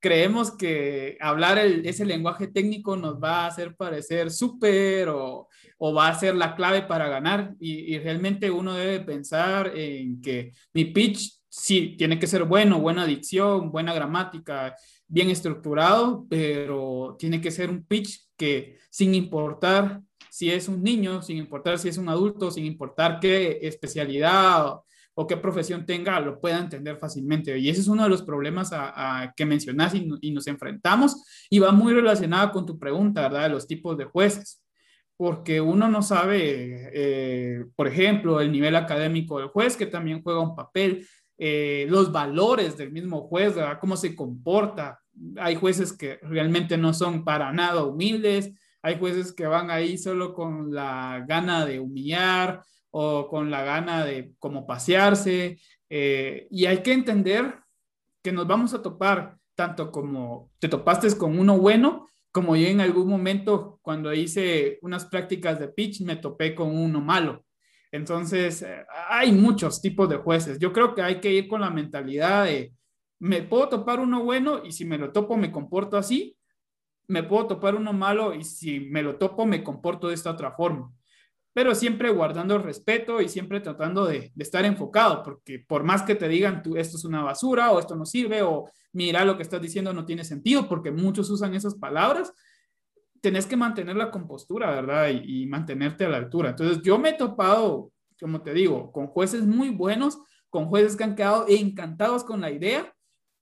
creemos 0.00 0.50
que 0.50 1.16
hablar 1.20 1.58
ese 1.58 2.04
lenguaje 2.04 2.48
técnico 2.48 2.96
nos 2.96 3.22
va 3.22 3.44
a 3.44 3.46
hacer 3.46 3.76
parecer 3.76 4.30
súper 4.30 5.08
o, 5.10 5.48
o, 5.78 5.94
va 5.94 6.08
a 6.08 6.18
ser 6.18 6.34
la 6.34 6.56
clave 6.56 6.82
para 6.82 7.08
ganar. 7.08 7.54
Y, 7.60 7.94
y 7.94 7.98
realmente 7.98 8.50
uno 8.50 8.74
debe 8.74 9.00
pensar 9.00 9.72
en 9.76 10.20
que 10.20 10.52
mi 10.72 10.86
pitch 10.86 11.40
sí 11.48 11.96
tiene 11.98 12.18
que 12.18 12.26
ser 12.26 12.44
bueno, 12.44 12.80
buena 12.80 13.06
dicción, 13.06 13.70
buena 13.70 13.92
gramática, 13.92 14.74
bien 15.06 15.30
estructurado, 15.30 16.26
pero 16.28 17.16
tiene 17.18 17.40
que 17.40 17.50
ser 17.50 17.68
un 17.68 17.84
pitch 17.84 18.28
que 18.36 18.78
sin 18.90 19.14
importar 19.14 20.00
si 20.30 20.50
es 20.50 20.68
un 20.68 20.82
niño, 20.82 21.22
sin 21.22 21.36
importar 21.36 21.78
si 21.78 21.88
es 21.88 21.98
un 21.98 22.08
adulto, 22.08 22.50
sin 22.50 22.64
importar 22.64 23.18
qué 23.20 23.58
especialidad 23.62 24.76
o, 25.20 25.26
qué 25.26 25.36
profesión 25.36 25.84
tenga, 25.86 26.20
lo 26.20 26.40
pueda 26.40 26.58
entender 26.58 26.96
fácilmente. 26.96 27.56
Y 27.58 27.68
ese 27.68 27.80
es 27.80 27.88
uno 27.88 28.04
de 28.04 28.08
los 28.08 28.22
problemas 28.22 28.70
a, 28.72 29.32
que 29.36 29.44
mencionas 29.44 29.94
y, 29.94 30.30
nos 30.32 30.46
enfrentamos 30.46 31.46
y 31.50 31.58
va 31.58 31.72
muy 31.72 31.92
relacionado 31.92 32.52
con 32.52 32.66
tu 32.66 32.78
pregunta, 32.78 33.22
¿verdad? 33.22 33.44
De 33.44 33.48
los 33.50 33.66
tipos 33.66 33.96
de 33.96 34.04
jueces. 34.04 34.62
Porque 35.16 35.60
uno 35.60 35.88
no 35.88 36.02
sabe, 36.02 36.90
eh, 36.94 37.64
por 37.76 37.88
ejemplo, 37.88 38.40
el 38.40 38.50
nivel 38.50 38.74
académico 38.76 39.38
del 39.38 39.48
juez, 39.48 39.76
que 39.76 39.86
también 39.86 40.22
juega 40.22 40.40
un 40.40 40.56
papel, 40.56 41.06
eh, 41.36 41.86
los 41.88 42.10
valores 42.12 42.76
del 42.76 42.92
mismo 42.92 43.22
juez, 43.28 43.54
¿verdad? 43.54 43.78
cómo 43.80 43.96
se 43.96 44.14
comporta. 44.14 45.00
Hay 45.36 45.56
jueces 45.56 45.92
que 45.92 46.18
realmente 46.22 46.76
no 46.78 46.94
son 46.94 47.24
para 47.24 47.52
nada 47.52 47.84
humildes, 47.84 48.52
hay 48.82 48.98
jueces 48.98 49.32
que 49.32 49.46
van 49.46 49.70
ahí 49.70 49.98
solo 49.98 50.32
con 50.32 50.72
la 50.72 51.24
gana 51.28 51.66
de 51.66 51.80
humillar 51.80 52.62
o 52.90 53.28
con 53.28 53.50
la 53.50 53.62
gana 53.62 54.04
de 54.04 54.34
como 54.38 54.66
pasearse. 54.66 55.58
Eh, 55.88 56.46
y 56.50 56.66
hay 56.66 56.78
que 56.78 56.92
entender 56.92 57.54
que 58.22 58.32
nos 58.32 58.46
vamos 58.46 58.74
a 58.74 58.82
topar 58.82 59.36
tanto 59.54 59.90
como 59.90 60.50
te 60.58 60.68
topaste 60.68 61.16
con 61.16 61.38
uno 61.38 61.58
bueno, 61.58 62.08
como 62.32 62.56
yo 62.56 62.66
en 62.68 62.80
algún 62.80 63.08
momento 63.08 63.78
cuando 63.82 64.12
hice 64.14 64.78
unas 64.82 65.06
prácticas 65.06 65.58
de 65.58 65.68
pitch 65.68 66.02
me 66.02 66.16
topé 66.16 66.54
con 66.54 66.76
uno 66.76 67.00
malo. 67.00 67.44
Entonces, 67.92 68.62
eh, 68.62 68.84
hay 69.08 69.32
muchos 69.32 69.82
tipos 69.82 70.08
de 70.08 70.16
jueces. 70.16 70.58
Yo 70.58 70.72
creo 70.72 70.94
que 70.94 71.02
hay 71.02 71.20
que 71.20 71.32
ir 71.32 71.48
con 71.48 71.60
la 71.60 71.70
mentalidad 71.70 72.44
de, 72.44 72.72
me 73.18 73.42
puedo 73.42 73.68
topar 73.68 74.00
uno 74.00 74.24
bueno 74.24 74.64
y 74.64 74.72
si 74.72 74.84
me 74.84 74.96
lo 74.96 75.12
topo 75.12 75.36
me 75.36 75.52
comporto 75.52 75.96
así, 75.96 76.36
me 77.08 77.22
puedo 77.22 77.48
topar 77.48 77.74
uno 77.74 77.92
malo 77.92 78.34
y 78.34 78.44
si 78.44 78.80
me 78.80 79.02
lo 79.02 79.16
topo 79.16 79.44
me 79.44 79.64
comporto 79.64 80.08
de 80.08 80.14
esta 80.14 80.30
otra 80.30 80.52
forma. 80.52 80.92
Pero 81.52 81.74
siempre 81.74 82.10
guardando 82.10 82.54
el 82.56 82.62
respeto 82.62 83.20
y 83.20 83.28
siempre 83.28 83.60
tratando 83.60 84.06
de, 84.06 84.32
estar 84.38 84.64
enfocado, 84.64 85.22
porque 85.22 85.58
por 85.58 85.82
más 85.82 86.02
que 86.02 86.14
te 86.14 86.28
digan, 86.28 86.62
tú, 86.62 86.76
esto 86.76 86.96
es 86.96 87.04
una 87.04 87.22
basura 87.22 87.72
o 87.72 87.80
esto 87.80 87.96
no 87.96 88.06
sirve 88.06 88.42
o 88.42 88.70
mira 88.92 89.24
lo 89.24 89.36
que 89.36 89.42
estás 89.42 89.60
diciendo 89.60 89.92
no 89.92 90.04
tiene 90.04 90.24
sentido, 90.24 90.68
porque 90.68 90.90
muchos 90.90 91.28
usan 91.30 91.54
esas 91.54 91.74
palabras, 91.74 92.32
tenés 93.20 93.46
que 93.46 93.56
mantener 93.56 93.96
la 93.96 94.10
compostura, 94.10 94.70
¿verdad? 94.70 95.08
Y, 95.08 95.42
y, 95.42 95.46
mantenerte 95.46 96.04
a 96.04 96.08
la 96.08 96.16
altura. 96.16 96.50
Entonces, 96.50 96.82
yo 96.82 96.98
me 96.98 97.10
he 97.10 97.14
topado, 97.14 97.92
como 98.20 98.42
te 98.42 98.54
digo, 98.54 98.92
con 98.92 99.08
jueces 99.08 99.44
muy 99.44 99.70
buenos, 99.70 100.18
con 100.48 100.66
jueces 100.66 100.96
que 100.96 101.04
han 101.04 101.14
quedado 101.14 101.46
encantados 101.48 102.24
con 102.24 102.40
la 102.40 102.50
idea, 102.50 102.94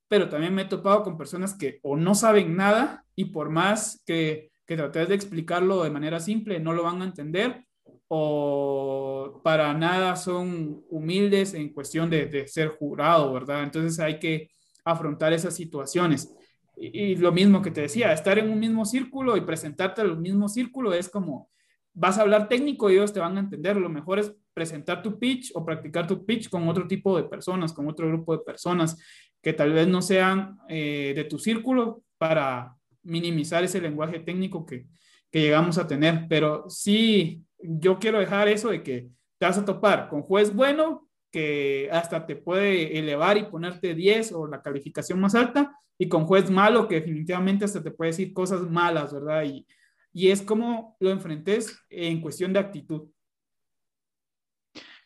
pero 0.08 0.28
también 0.28 0.54
me 0.54 0.62
he 0.62 0.66
topado 0.66 1.02
con 1.02 1.18
personas 1.18 1.56
que 1.56 1.78
o 1.82 1.96
no 1.96 2.14
saben 2.14 2.56
nada 2.56 3.04
y 3.14 3.26
por 3.26 3.50
más 3.50 4.02
que, 4.06 4.50
que 4.66 4.76
trates 4.76 5.08
de 5.08 5.14
explicarlo 5.14 5.84
de 5.84 5.90
manera 5.90 6.18
simple, 6.18 6.60
no 6.60 6.72
lo 6.72 6.82
van 6.82 7.02
a 7.02 7.04
entender 7.04 7.67
o 8.08 9.40
para 9.44 9.72
nada 9.74 10.16
son 10.16 10.84
humildes 10.88 11.54
en 11.54 11.72
cuestión 11.72 12.08
de, 12.10 12.26
de 12.26 12.48
ser 12.48 12.68
jurado, 12.68 13.32
¿verdad? 13.32 13.62
Entonces 13.62 14.00
hay 14.00 14.18
que 14.18 14.50
afrontar 14.84 15.32
esas 15.32 15.54
situaciones. 15.54 16.34
Y, 16.80 17.16
lo 17.16 17.32
mismo 17.32 17.60
que 17.60 17.70
te 17.70 17.82
decía, 17.82 18.12
estar 18.12 18.38
en 18.38 18.50
un 18.50 18.58
mismo 18.58 18.84
círculo 18.84 19.36
y 19.36 19.40
presentarte 19.40 20.00
al 20.00 20.18
mismo 20.18 20.48
círculo 20.48 20.92
es 20.92 21.08
como, 21.08 21.50
vas 21.92 22.18
a 22.18 22.22
hablar 22.22 22.48
técnico 22.48 22.88
y 22.88 22.94
ellos 22.94 23.12
te 23.12 23.20
van 23.20 23.36
a 23.36 23.40
entender. 23.40 23.76
Lo 23.76 23.88
mejor 23.88 24.18
es 24.18 24.32
presentar 24.54 25.02
tu 25.02 25.18
pitch 25.18 25.50
o 25.54 25.64
practicar 25.64 26.06
tu 26.06 26.24
pitch 26.24 26.48
con 26.48 26.68
otro 26.68 26.86
tipo 26.86 27.16
de 27.16 27.24
personas, 27.24 27.72
con 27.72 27.88
otro 27.88 28.06
grupo 28.08 28.36
de 28.36 28.44
personas 28.44 28.96
que 29.42 29.52
tal 29.52 29.72
vez 29.72 29.88
no 29.88 30.02
sean 30.02 30.58
eh, 30.68 31.12
de 31.14 31.24
tu 31.24 31.38
círculo 31.38 32.02
para 32.16 32.74
minimizar 33.02 33.64
ese 33.64 33.80
lenguaje 33.80 34.20
técnico 34.20 34.64
que, 34.64 34.86
que 35.30 35.40
llegamos 35.40 35.78
a 35.78 35.86
tener. 35.86 36.26
Pero 36.28 36.68
sí, 36.68 37.44
yo 37.58 37.98
quiero 37.98 38.18
dejar 38.18 38.48
eso 38.48 38.70
de 38.70 38.82
que 38.82 39.10
te 39.38 39.46
vas 39.46 39.58
a 39.58 39.64
topar 39.64 40.08
con 40.08 40.22
juez 40.22 40.54
bueno 40.54 41.08
que 41.30 41.88
hasta 41.92 42.26
te 42.26 42.36
puede 42.36 42.98
elevar 42.98 43.36
y 43.36 43.44
ponerte 43.44 43.94
10 43.94 44.32
o 44.32 44.46
la 44.46 44.62
calificación 44.62 45.20
más 45.20 45.34
alta, 45.34 45.76
y 45.98 46.08
con 46.08 46.24
juez 46.24 46.50
malo 46.50 46.88
que 46.88 46.96
definitivamente 46.96 47.64
hasta 47.64 47.82
te 47.82 47.90
puede 47.90 48.12
decir 48.12 48.32
cosas 48.32 48.62
malas, 48.62 49.12
¿verdad? 49.12 49.44
Y, 49.44 49.66
y 50.12 50.30
es 50.30 50.42
como 50.42 50.96
lo 51.00 51.10
enfrentes 51.10 51.78
en 51.90 52.20
cuestión 52.20 52.52
de 52.52 52.60
actitud. 52.60 53.10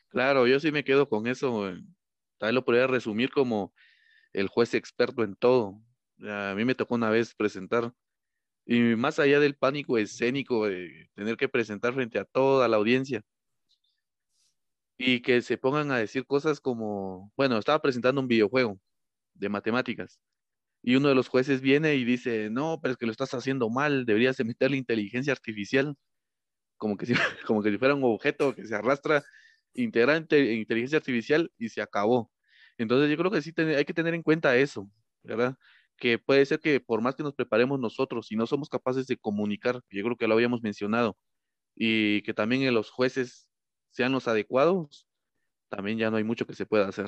Claro, 0.08 0.46
yo 0.46 0.60
sí 0.60 0.70
me 0.70 0.84
quedo 0.84 1.08
con 1.08 1.26
eso. 1.26 1.72
Tal 2.38 2.48
vez 2.48 2.54
lo 2.54 2.64
podría 2.64 2.86
resumir 2.86 3.30
como 3.30 3.72
el 4.34 4.48
juez 4.48 4.74
experto 4.74 5.24
en 5.24 5.34
todo. 5.34 5.80
A 6.28 6.54
mí 6.54 6.64
me 6.64 6.74
tocó 6.74 6.94
una 6.94 7.08
vez 7.08 7.34
presentar, 7.34 7.92
y 8.66 8.80
más 8.96 9.18
allá 9.18 9.40
del 9.40 9.56
pánico 9.56 9.98
escénico 9.98 10.66
de 10.68 11.10
tener 11.14 11.36
que 11.36 11.48
presentar 11.48 11.94
frente 11.94 12.18
a 12.18 12.24
toda 12.24 12.68
la 12.68 12.76
audiencia, 12.76 13.22
y 14.98 15.20
que 15.20 15.42
se 15.42 15.58
pongan 15.58 15.90
a 15.90 15.98
decir 15.98 16.26
cosas 16.26 16.60
como, 16.60 17.32
bueno, 17.36 17.58
estaba 17.58 17.82
presentando 17.82 18.20
un 18.20 18.28
videojuego 18.28 18.78
de 19.34 19.48
matemáticas 19.48 20.20
y 20.82 20.96
uno 20.96 21.08
de 21.08 21.14
los 21.14 21.28
jueces 21.28 21.60
viene 21.60 21.94
y 21.96 22.04
dice, 22.04 22.50
no, 22.50 22.80
pero 22.82 22.92
es 22.92 22.98
que 22.98 23.06
lo 23.06 23.12
estás 23.12 23.34
haciendo 23.34 23.70
mal, 23.70 24.06
deberías 24.06 24.38
la 24.40 24.76
inteligencia 24.76 25.32
artificial, 25.32 25.96
como 26.76 26.96
que 26.96 27.06
si, 27.06 27.14
como 27.46 27.62
que 27.62 27.70
si 27.70 27.78
fuera 27.78 27.94
un 27.94 28.04
objeto 28.04 28.54
que 28.54 28.66
se 28.66 28.74
arrastra, 28.74 29.22
integrar 29.74 30.26
inteligencia 30.30 30.98
artificial 30.98 31.52
y 31.58 31.68
se 31.70 31.82
acabó. 31.82 32.32
Entonces 32.78 33.10
yo 33.10 33.16
creo 33.16 33.30
que 33.30 33.42
sí 33.42 33.52
hay 33.76 33.84
que 33.84 33.94
tener 33.94 34.14
en 34.14 34.22
cuenta 34.22 34.56
eso, 34.56 34.90
¿verdad? 35.22 35.56
Que 36.02 36.18
puede 36.18 36.44
ser 36.46 36.58
que 36.58 36.80
por 36.80 37.00
más 37.00 37.14
que 37.14 37.22
nos 37.22 37.32
preparemos 37.32 37.78
nosotros, 37.78 38.26
si 38.26 38.34
no 38.34 38.48
somos 38.48 38.68
capaces 38.68 39.06
de 39.06 39.16
comunicar, 39.16 39.80
yo 39.88 40.02
creo 40.02 40.16
que 40.16 40.26
lo 40.26 40.34
habíamos 40.34 40.60
mencionado, 40.60 41.16
y 41.76 42.22
que 42.22 42.34
también 42.34 42.74
los 42.74 42.90
jueces 42.90 43.48
sean 43.92 44.10
los 44.10 44.26
adecuados, 44.26 45.06
también 45.68 45.98
ya 45.98 46.10
no 46.10 46.16
hay 46.16 46.24
mucho 46.24 46.44
que 46.44 46.56
se 46.56 46.66
pueda 46.66 46.88
hacer. 46.88 47.06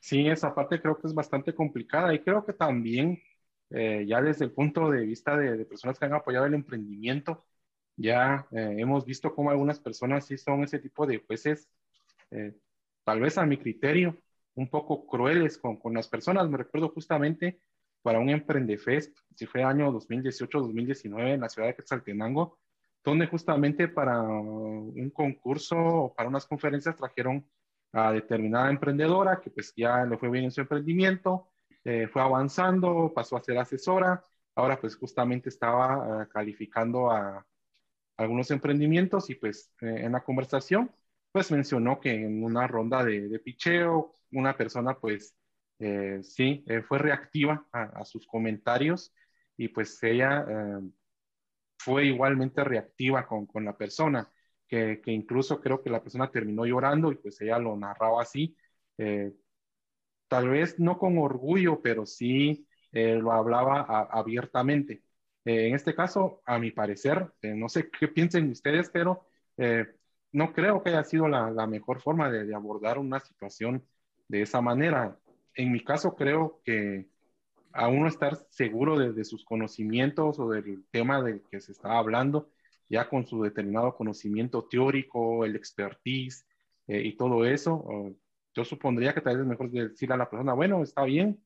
Sí, 0.00 0.26
esa 0.26 0.52
parte 0.56 0.82
creo 0.82 0.98
que 0.98 1.06
es 1.06 1.14
bastante 1.14 1.54
complicada 1.54 2.12
y 2.12 2.18
creo 2.18 2.44
que 2.44 2.52
también 2.52 3.22
eh, 3.70 4.04
ya 4.04 4.20
desde 4.20 4.46
el 4.46 4.50
punto 4.50 4.90
de 4.90 5.06
vista 5.06 5.36
de, 5.36 5.66
personas 5.66 6.00
que 6.00 6.06
han 6.06 6.14
apoyado 6.14 6.46
el 6.46 6.54
emprendimiento, 6.54 7.46
ya 7.94 8.48
eh, 8.50 8.74
hemos 8.78 9.06
visto 9.06 9.32
cómo 9.32 9.52
algunas 9.52 9.78
personas 9.78 10.26
sí 10.26 10.36
son 10.36 10.64
ese 10.64 10.80
tipo 10.80 11.06
de 11.06 11.18
jueces, 11.18 11.70
eh, 12.32 12.56
tal 13.04 13.20
vez 13.20 13.38
a 13.38 13.46
mi 13.46 13.56
criterio, 13.56 14.20
un 14.56 14.68
poco 14.68 15.06
crueles 15.06 15.58
con, 15.58 15.76
con 15.76 15.94
las 15.94 16.08
personas. 16.08 16.48
Me 16.48 16.58
recuerdo 16.58 16.90
justamente 16.90 17.60
para 18.02 18.18
un 18.18 18.30
Emprendefest, 18.30 19.18
si 19.34 19.46
fue 19.46 19.62
año 19.62 19.92
2018-2019 19.92 21.34
en 21.34 21.40
la 21.40 21.48
ciudad 21.48 21.68
de 21.68 21.74
Quetzaltenango, 21.74 22.58
donde 23.04 23.26
justamente 23.26 23.88
para 23.88 24.20
un 24.20 25.10
concurso 25.10 25.76
o 25.76 26.14
para 26.14 26.28
unas 26.28 26.46
conferencias 26.46 26.96
trajeron 26.96 27.46
a 27.92 28.12
determinada 28.12 28.70
emprendedora 28.70 29.40
que 29.40 29.50
pues 29.50 29.72
ya 29.76 30.04
le 30.04 30.18
fue 30.18 30.30
bien 30.30 30.44
en 30.44 30.50
su 30.50 30.60
emprendimiento, 30.60 31.48
eh, 31.84 32.08
fue 32.08 32.20
avanzando, 32.22 33.12
pasó 33.14 33.36
a 33.36 33.42
ser 33.42 33.58
asesora, 33.58 34.24
ahora 34.54 34.80
pues 34.80 34.96
justamente 34.96 35.48
estaba 35.48 36.24
eh, 36.24 36.28
calificando 36.28 37.10
a 37.10 37.46
algunos 38.16 38.50
emprendimientos 38.50 39.30
y 39.30 39.34
pues 39.36 39.72
eh, 39.80 40.00
en 40.04 40.12
la 40.12 40.24
conversación 40.24 40.90
pues 41.36 41.52
mencionó 41.52 42.00
que 42.00 42.14
en 42.14 42.42
una 42.42 42.66
ronda 42.66 43.04
de, 43.04 43.28
de 43.28 43.38
picheo 43.38 44.12
una 44.32 44.56
persona 44.56 44.98
pues 44.98 45.36
sí 46.22 46.64
fue 46.88 46.98
reactiva 46.98 47.66
a, 47.70 47.82
a, 48.00 48.04
sus 48.06 48.26
comentarios 48.26 49.14
y 49.58 49.68
pues 49.68 50.02
ella 50.02 50.46
fue 51.78 52.06
igualmente 52.06 52.64
reactiva 52.64 53.26
con, 53.26 53.46
con 53.46 53.64
la 53.64 53.76
persona, 53.76 54.30
que, 54.66 55.00
que, 55.00 55.12
incluso 55.12 55.60
creo 55.60 55.82
que 55.82 55.90
la 55.90 56.02
persona 56.02 56.30
terminó 56.30 56.64
llorando 56.66 57.12
y 57.12 57.16
pues 57.16 57.40
ella 57.40 57.58
lo 57.58 57.76
narraba 57.76 58.22
así, 58.22 58.56
eh, 58.98 59.32
tal 60.28 60.48
vez 60.48 60.78
no 60.78 60.98
con 60.98 61.18
orgullo, 61.18 61.80
pero 61.82 62.06
sí 62.06 62.66
eh, 62.92 63.16
lo 63.16 63.32
hablaba 63.32 63.82
abiertamente. 64.10 65.02
Eh, 65.44 65.68
en 65.68 65.74
este 65.74 65.94
caso, 65.94 66.42
a 66.44 66.58
mi 66.58 66.72
parecer, 66.72 67.32
no 67.42 67.68
sé 67.68 67.90
qué 67.90 68.08
piensen 68.08 68.50
ustedes, 68.50 68.90
pero 68.90 69.28
no 70.32 70.52
creo 70.52 70.82
que 70.82 70.90
haya 70.90 71.04
sido 71.04 71.28
la, 71.28 71.66
mejor 71.66 72.00
forma 72.00 72.30
de, 72.30 72.54
abordar 72.54 72.98
una 72.98 73.20
situación 73.20 73.84
de 74.28 74.42
esa 74.42 74.60
manera. 74.60 75.18
En 75.54 75.72
mi 75.72 75.82
caso, 75.82 76.14
creo 76.14 76.60
que 76.64 77.08
a 77.72 77.88
uno 77.88 78.08
estar 78.08 78.36
seguro 78.50 78.98
de, 78.98 79.24
sus 79.24 79.44
conocimientos 79.44 80.38
o 80.38 80.50
del 80.50 80.84
tema 80.90 81.22
del 81.22 81.42
que 81.50 81.60
se 81.60 81.72
estaba 81.72 81.98
hablando, 81.98 82.50
ya 82.88 83.08
con 83.08 83.26
su 83.26 83.42
determinado 83.42 83.96
conocimiento 83.96 84.64
teórico, 84.64 85.44
el 85.44 85.56
expertise 85.56 86.46
eh, 86.86 87.02
y 87.02 87.16
todo 87.16 87.44
eso, 87.44 88.16
yo 88.56 88.64
supondría 88.64 89.12
que 89.12 89.20
tal 89.20 89.36
vez 89.36 89.42
es 89.42 89.48
mejor 89.48 89.70
decirle 89.70 90.14
a 90.14 90.18
la 90.18 90.30
persona, 90.30 90.54
bueno, 90.54 90.82
está 90.82 91.04
bien, 91.04 91.38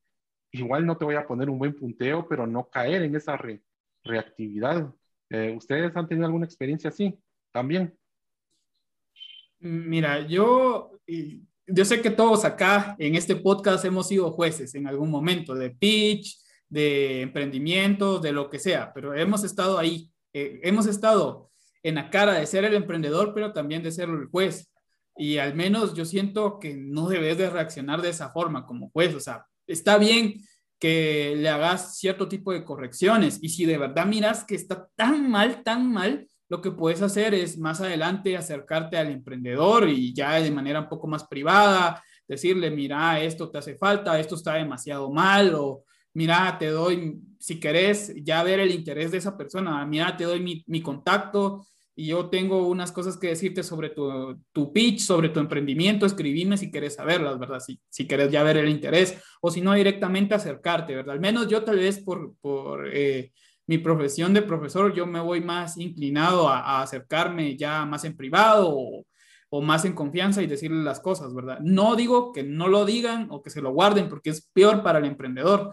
igual 0.52 0.87
no 0.87 0.96
te 0.96 1.04
voy 1.04 1.16
a 1.16 1.26
poner 1.26 1.50
un 1.50 1.58
buen 1.58 1.75
punteo, 1.75 2.26
pero 2.28 2.46
no 2.46 2.68
caer 2.70 3.02
en 3.02 3.16
esa 3.16 3.37
reactividad. 4.04 4.94
Eh, 5.28 5.54
¿Ustedes 5.56 5.94
han 5.96 6.06
tenido 6.08 6.26
alguna 6.26 6.46
experiencia 6.46 6.90
así 6.90 7.18
también? 7.52 7.96
Mira, 9.60 10.26
yo 10.26 10.90
yo 11.72 11.84
sé 11.84 12.00
que 12.02 12.10
todos 12.10 12.44
acá 12.44 12.96
en 12.98 13.14
este 13.14 13.36
podcast 13.36 13.84
hemos 13.84 14.08
sido 14.08 14.32
jueces 14.32 14.74
en 14.74 14.86
algún 14.86 15.10
momento 15.10 15.54
de 15.54 15.70
pitch, 15.70 16.38
de 16.68 17.22
emprendimiento, 17.22 18.18
de 18.18 18.32
lo 18.32 18.50
que 18.50 18.58
sea, 18.58 18.92
pero 18.92 19.14
hemos 19.14 19.44
estado 19.44 19.78
ahí, 19.78 20.10
eh, 20.32 20.60
hemos 20.62 20.86
estado 20.86 21.50
en 21.82 21.96
la 21.96 22.10
cara 22.10 22.34
de 22.34 22.46
ser 22.46 22.64
el 22.64 22.74
emprendedor, 22.74 23.32
pero 23.34 23.52
también 23.52 23.82
de 23.82 23.92
ser 23.92 24.08
el 24.08 24.26
juez. 24.26 24.70
Y 25.16 25.38
al 25.38 25.54
menos 25.54 25.94
yo 25.94 26.04
siento 26.04 26.58
que 26.58 26.74
no 26.76 27.08
debes 27.08 27.38
de 27.38 27.50
reaccionar 27.50 28.02
de 28.02 28.10
esa 28.10 28.30
forma 28.30 28.66
como 28.66 28.90
juez. 28.90 29.14
O 29.14 29.20
sea, 29.20 29.46
está 29.66 29.98
bien 29.98 30.40
que 30.78 31.34
le 31.36 31.48
hagas 31.48 31.98
cierto 31.98 32.28
tipo 32.28 32.52
de 32.52 32.64
correcciones 32.64 33.38
y 33.42 33.50
si 33.50 33.66
de 33.66 33.78
verdad 33.78 34.06
miras 34.06 34.44
que 34.44 34.54
está 34.54 34.88
tan 34.96 35.30
mal, 35.30 35.62
tan 35.62 35.90
mal, 35.92 36.28
lo 36.50 36.61
que 36.61 36.73
puedes 36.73 37.00
hacer 37.00 37.33
es 37.33 37.57
más 37.59 37.80
adelante 37.80 38.37
acercarte 38.37 38.99
al 38.99 39.11
emprendedor 39.11 39.88
y 39.88 40.12
ya 40.12 40.35
de 40.35 40.50
manera 40.50 40.80
un 40.80 40.88
poco 40.88 41.07
más 41.07 41.25
privada, 41.25 42.02
decirle, 42.26 42.73
mira, 42.73 43.23
esto 43.23 43.50
te 43.50 43.59
hace 43.59 43.76
falta, 43.76 44.19
esto 44.19 44.35
está 44.35 44.54
demasiado 44.54 45.11
mal, 45.12 45.54
o 45.54 45.85
mira, 46.14 46.57
te 46.59 46.66
doy, 46.66 47.21
si 47.38 47.61
querés 47.61 48.12
ya 48.25 48.42
ver 48.42 48.59
el 48.59 48.73
interés 48.73 49.12
de 49.12 49.19
esa 49.19 49.37
persona, 49.37 49.87
mira, 49.87 50.16
te 50.16 50.25
doy 50.25 50.40
mi, 50.40 50.64
mi 50.66 50.83
contacto 50.83 51.64
y 51.95 52.07
yo 52.07 52.28
tengo 52.28 52.66
unas 52.66 52.90
cosas 52.90 53.16
que 53.16 53.28
decirte 53.28 53.62
sobre 53.62 53.90
tu, 53.90 54.37
tu 54.52 54.73
pitch, 54.73 55.00
sobre 55.00 55.28
tu 55.28 55.38
emprendimiento, 55.38 56.04
escribime 56.04 56.57
si 56.57 56.73
quieres 56.73 56.97
saberlas, 56.97 57.38
¿verdad? 57.38 57.61
Si, 57.61 57.80
si 57.88 58.09
quieres 58.09 58.33
ya 58.33 58.42
ver 58.42 58.57
el 58.57 58.69
interés 58.69 59.23
o 59.40 59.52
si 59.52 59.61
no 59.61 59.75
directamente 59.75 60.35
acercarte, 60.35 60.97
¿verdad? 60.97 61.14
Al 61.14 61.21
menos 61.21 61.47
yo 61.47 61.62
tal 61.62 61.76
vez 61.76 62.02
por, 62.02 62.35
por 62.40 62.88
eh, 62.92 63.33
mi 63.70 63.78
profesión 63.78 64.34
de 64.34 64.42
profesor, 64.42 64.92
yo 64.92 65.06
me 65.06 65.20
voy 65.20 65.40
más 65.40 65.76
inclinado 65.76 66.48
a, 66.48 66.58
a 66.58 66.82
acercarme 66.82 67.56
ya 67.56 67.86
más 67.86 68.04
en 68.04 68.16
privado 68.16 68.68
o, 68.68 69.06
o 69.48 69.62
más 69.62 69.84
en 69.84 69.92
confianza 69.92 70.42
y 70.42 70.48
decirle 70.48 70.82
las 70.82 70.98
cosas, 70.98 71.32
¿verdad? 71.32 71.60
No 71.60 71.94
digo 71.94 72.32
que 72.32 72.42
no 72.42 72.66
lo 72.66 72.84
digan 72.84 73.28
o 73.30 73.44
que 73.44 73.50
se 73.50 73.62
lo 73.62 73.70
guarden 73.70 74.08
porque 74.08 74.30
es 74.30 74.50
peor 74.52 74.82
para 74.82 74.98
el 74.98 75.04
emprendedor, 75.04 75.72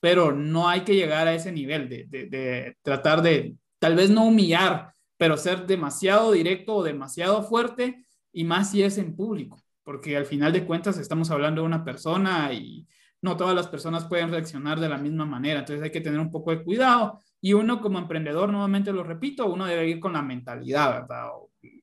pero 0.00 0.32
no 0.32 0.68
hay 0.68 0.80
que 0.80 0.96
llegar 0.96 1.28
a 1.28 1.34
ese 1.34 1.52
nivel 1.52 1.88
de, 1.88 2.06
de, 2.08 2.26
de 2.26 2.76
tratar 2.82 3.22
de 3.22 3.54
tal 3.78 3.94
vez 3.94 4.10
no 4.10 4.24
humillar 4.24 4.92
pero 5.16 5.36
ser 5.36 5.68
demasiado 5.68 6.32
directo 6.32 6.74
o 6.74 6.82
demasiado 6.82 7.44
fuerte 7.44 8.04
y 8.32 8.42
más 8.42 8.72
si 8.72 8.82
es 8.82 8.98
en 8.98 9.14
público, 9.14 9.62
porque 9.84 10.16
al 10.16 10.26
final 10.26 10.52
de 10.52 10.66
cuentas 10.66 10.98
estamos 10.98 11.30
hablando 11.30 11.60
de 11.60 11.68
una 11.68 11.84
persona 11.84 12.52
y 12.52 12.88
no 13.22 13.36
todas 13.36 13.54
las 13.54 13.68
personas 13.68 14.04
pueden 14.06 14.32
reaccionar 14.32 14.80
de 14.80 14.88
la 14.88 14.98
misma 14.98 15.24
manera, 15.24 15.60
entonces 15.60 15.84
hay 15.84 15.92
que 15.92 16.00
tener 16.00 16.18
un 16.18 16.32
poco 16.32 16.50
de 16.50 16.64
cuidado 16.64 17.20
y 17.40 17.52
uno 17.52 17.80
como 17.80 17.98
emprendedor, 17.98 18.50
nuevamente 18.50 18.92
lo 18.92 19.04
repito, 19.04 19.46
uno 19.46 19.66
debe 19.66 19.88
ir 19.88 20.00
con 20.00 20.14
la 20.14 20.22
mentalidad, 20.22 21.00
¿verdad? 21.00 21.28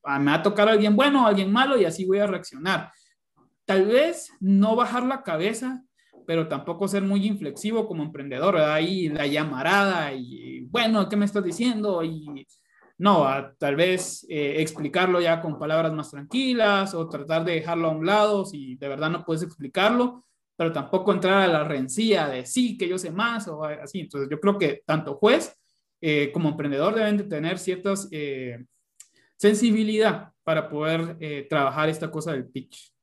Ah, 0.04 0.20
me 0.20 0.32
va 0.32 0.38
a 0.38 0.44
tocar 0.44 0.68
alguien 0.68 0.96
bueno 0.96 1.24
o 1.24 1.28
alguien 1.28 1.52
malo 1.52 1.80
y 1.80 1.86
así 1.86 2.06
voy 2.06 2.20
a 2.20 2.28
reaccionar. 2.28 2.92
Tal 3.66 3.86
vez 3.86 4.32
no 4.40 4.76
bajar 4.76 5.04
la 5.06 5.24
cabeza, 5.24 5.84
pero 6.26 6.48
tampoco 6.48 6.88
ser 6.88 7.04
muy 7.04 7.26
inflexivo 7.26 7.88
como 7.88 8.04
emprendedor, 8.04 8.56
¿verdad? 8.56 8.74
Ahí 8.74 9.10
la 9.10 9.28
llamarada 9.28 10.14
y, 10.14 10.62
bueno, 10.62 11.08
¿qué 11.08 11.16
me 11.16 11.26
estás 11.26 11.44
diciendo? 11.44 12.04
Y 12.04 12.46
no, 12.98 13.26
tal 13.58 13.76
vez 13.76 14.26
eh, 14.30 14.56
explicarlo 14.62 15.22
ya 15.22 15.42
con 15.42 15.60
palabras 15.60 15.94
más 15.94 16.12
tranquilas 16.12 16.94
o 16.94 17.10
tratar 17.10 17.44
de 17.44 17.54
dejarlo 17.54 17.90
a 17.90 17.92
un 17.92 18.06
lado 18.06 18.46
si 18.46 18.76
de 18.76 18.88
verdad 18.88 19.10
no 19.10 19.26
puedes 19.26 19.44
explicarlo, 19.44 20.26
pero 20.56 20.72
tampoco 20.72 21.12
entrar 21.14 21.42
a 21.42 21.48
la 21.48 21.64
rencilla 21.64 22.28
de 22.28 22.46
sí, 22.46 22.78
que 22.78 22.88
yo 22.88 22.98
sé 22.98 23.12
más 23.12 23.48
o 23.48 23.64
así. 23.64 24.02
Entonces 24.02 24.30
yo 24.30 24.40
creo 24.40 24.58
que 24.58 24.84
tanto 24.86 25.16
juez 25.16 25.56
eh, 26.02 26.32
como 26.32 26.50
emprendedor 26.50 26.96
deben 26.96 27.18
de 27.18 27.24
tener 27.24 27.60
ciertas 27.60 28.08
eh, 28.12 28.66
sensibilidad 29.38 30.32
para 30.44 30.70
poder 30.70 31.18
trabajar 31.50 31.90
esta 31.90 32.12
cosa 32.12 32.34
del 32.34 32.48
pitch. 32.48 32.94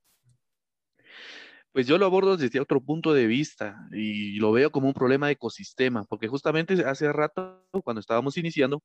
Pues 1.72 1.86
yo 1.86 1.98
lo 1.98 2.06
abordo 2.06 2.36
desde 2.36 2.58
otro 2.60 2.80
punto 2.80 3.12
de 3.14 3.26
vista 3.28 3.76
y 3.92 4.36
lo 4.40 4.50
veo 4.50 4.72
como 4.72 4.88
un 4.88 4.94
problema 4.94 5.26
de 5.26 5.34
ecosistema, 5.34 6.04
porque 6.04 6.26
justamente 6.26 6.74
hace 6.84 7.12
rato, 7.12 7.64
cuando 7.84 8.00
estábamos 8.00 8.36
iniciando, 8.36 8.82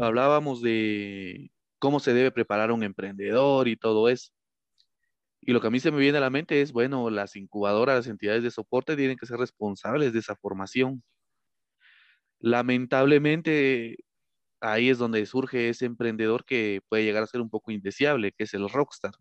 hablábamos 0.00 0.60
de 0.60 1.50
cómo 1.78 2.00
se 2.00 2.14
debe 2.14 2.32
preparar 2.32 2.72
un 2.72 2.82
emprendedor 2.82 3.68
y 3.68 3.76
todo 3.76 4.08
eso. 4.08 4.32
Y 5.40 5.52
lo 5.52 5.60
que 5.60 5.66
a 5.68 5.70
mí 5.70 5.80
se 5.80 5.90
me 5.90 5.98
viene 5.98 6.18
a 6.18 6.20
la 6.20 6.30
mente 6.30 6.60
es, 6.62 6.72
bueno, 6.72 7.10
las 7.10 7.36
incubadoras, 7.36 7.96
las 7.96 8.06
entidades 8.06 8.42
de 8.44 8.50
soporte 8.50 8.96
tienen 8.96 9.16
que 9.16 9.26
ser 9.26 9.38
responsables 9.38 10.12
de 10.12 10.20
esa 10.20 10.36
formación. 10.36 11.02
Lamentablemente, 12.40 13.96
ahí 14.60 14.90
es 14.90 14.98
donde 14.98 15.26
surge 15.26 15.68
ese 15.70 15.86
emprendedor 15.86 16.44
que 16.44 16.82
puede 16.88 17.04
llegar 17.04 17.22
a 17.24 17.26
ser 17.26 17.40
un 17.42 17.50
poco 17.50 17.72
indeseable, 17.72 18.32
que 18.32 18.44
es 18.44 18.54
el 18.54 18.68
rockstar. 18.68 19.12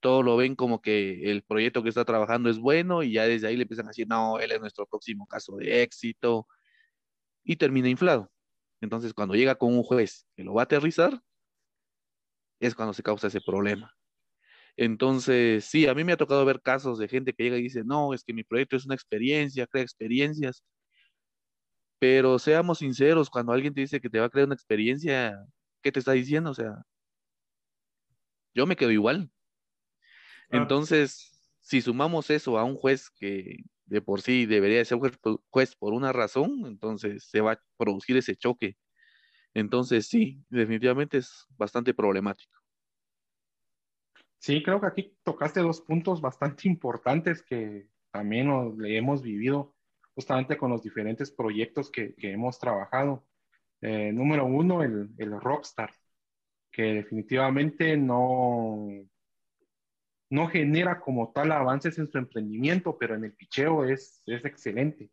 Todo 0.00 0.22
lo 0.22 0.36
ven 0.36 0.54
como 0.56 0.80
que 0.82 1.30
el 1.30 1.42
proyecto 1.42 1.82
que 1.82 1.88
está 1.88 2.04
trabajando 2.04 2.48
es 2.50 2.58
bueno 2.58 3.02
y 3.02 3.12
ya 3.12 3.24
desde 3.26 3.48
ahí 3.48 3.56
le 3.56 3.62
empiezan 3.62 3.86
a 3.86 3.88
decir, 3.90 4.06
no, 4.08 4.38
él 4.38 4.52
es 4.52 4.60
nuestro 4.60 4.86
próximo 4.86 5.26
caso 5.26 5.56
de 5.56 5.82
éxito 5.82 6.46
y 7.44 7.56
termina 7.56 7.88
inflado. 7.88 8.32
Entonces, 8.82 9.14
cuando 9.14 9.34
llega 9.34 9.56
con 9.56 9.74
un 9.74 9.82
juez 9.84 10.26
que 10.36 10.44
lo 10.44 10.54
va 10.54 10.62
a 10.62 10.64
aterrizar, 10.64 11.22
es 12.60 12.74
cuando 12.74 12.92
se 12.92 13.02
causa 13.02 13.28
ese 13.28 13.40
problema. 13.40 13.95
Entonces, 14.76 15.64
sí, 15.64 15.86
a 15.86 15.94
mí 15.94 16.04
me 16.04 16.12
ha 16.12 16.16
tocado 16.16 16.44
ver 16.44 16.60
casos 16.62 16.98
de 16.98 17.08
gente 17.08 17.32
que 17.32 17.44
llega 17.44 17.58
y 17.58 17.62
dice, 17.62 17.82
no, 17.84 18.12
es 18.14 18.24
que 18.24 18.34
mi 18.34 18.44
proyecto 18.44 18.76
es 18.76 18.84
una 18.86 18.94
experiencia, 18.94 19.66
crea 19.66 19.82
experiencias. 19.82 20.62
Pero 21.98 22.38
seamos 22.38 22.78
sinceros, 22.78 23.30
cuando 23.30 23.52
alguien 23.52 23.74
te 23.74 23.80
dice 23.82 24.00
que 24.00 24.10
te 24.10 24.18
va 24.20 24.26
a 24.26 24.30
crear 24.30 24.46
una 24.46 24.54
experiencia, 24.54 25.36
¿qué 25.82 25.92
te 25.92 25.98
está 26.00 26.12
diciendo? 26.12 26.50
O 26.50 26.54
sea, 26.54 26.82
yo 28.54 28.66
me 28.66 28.76
quedo 28.76 28.90
igual. 28.90 29.30
Entonces, 30.50 31.50
si 31.60 31.80
sumamos 31.80 32.30
eso 32.30 32.58
a 32.58 32.64
un 32.64 32.76
juez 32.76 33.10
que 33.10 33.56
de 33.86 34.02
por 34.02 34.20
sí 34.20 34.46
debería 34.46 34.84
ser 34.84 34.98
juez 35.50 35.76
por 35.76 35.92
una 35.92 36.12
razón, 36.12 36.64
entonces 36.66 37.28
se 37.30 37.40
va 37.40 37.52
a 37.52 37.60
producir 37.76 38.16
ese 38.16 38.36
choque. 38.36 38.76
Entonces 39.54 40.08
sí, 40.08 40.44
definitivamente 40.50 41.18
es 41.18 41.46
bastante 41.50 41.94
problemático. 41.94 42.58
Sí, 44.46 44.62
creo 44.62 44.80
que 44.80 44.86
aquí 44.86 45.18
tocaste 45.24 45.58
dos 45.58 45.80
puntos 45.80 46.20
bastante 46.20 46.68
importantes 46.68 47.42
que 47.42 47.88
también 48.12 48.78
le 48.78 48.96
hemos 48.96 49.20
vivido 49.20 49.74
justamente 50.14 50.56
con 50.56 50.70
los 50.70 50.84
diferentes 50.84 51.32
proyectos 51.32 51.90
que, 51.90 52.14
hemos 52.18 52.60
trabajado. 52.60 53.26
Eh, 53.80 54.12
número 54.12 54.46
uno, 54.46 54.84
el, 54.84 55.10
el 55.18 55.40
rockstar, 55.40 55.90
que 56.70 56.82
definitivamente 56.94 57.96
no, 57.96 58.86
no 60.30 60.46
genera 60.46 61.00
como 61.00 61.32
tal 61.32 61.50
avances 61.50 61.98
en 61.98 62.06
su 62.06 62.16
emprendimiento, 62.16 62.96
pero 62.96 63.16
en 63.16 63.24
el 63.24 63.34
picheo 63.34 63.84
es, 63.84 64.22
es 64.26 64.44
excelente. 64.44 65.10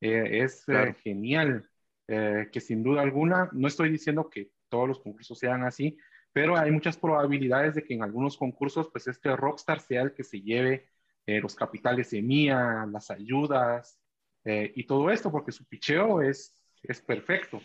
Eh, 0.00 0.42
es 0.42 0.64
eh, 0.66 0.92
genial, 1.04 1.70
eh, 2.08 2.48
que 2.52 2.60
sin 2.60 2.82
duda 2.82 3.02
alguna, 3.02 3.48
no 3.52 3.68
estoy 3.68 3.90
diciendo 3.90 4.28
que 4.28 4.50
todos 4.68 4.88
los 4.88 4.98
concursos 4.98 5.38
sean 5.38 5.62
así, 5.62 5.96
pero 6.36 6.54
hay 6.54 6.70
muchas 6.70 6.98
probabilidades 6.98 7.76
de 7.76 7.82
que 7.82 7.94
en 7.94 8.02
algunos 8.02 8.36
concursos, 8.36 8.90
pues 8.92 9.08
este 9.08 9.34
rockstar 9.34 9.80
sea 9.80 10.02
el 10.02 10.12
que 10.12 10.22
se 10.22 10.42
lleve 10.42 10.86
los 11.24 11.54
capitales 11.54 12.12
mía, 12.12 12.86
las 12.92 13.10
ayudas 13.10 13.98
y 14.44 14.84
todo 14.84 15.10
esto, 15.10 15.32
porque 15.32 15.50
su 15.50 15.64
picheo 15.64 16.20
es, 16.20 16.54
es 16.82 17.00
perfecto. 17.00 17.62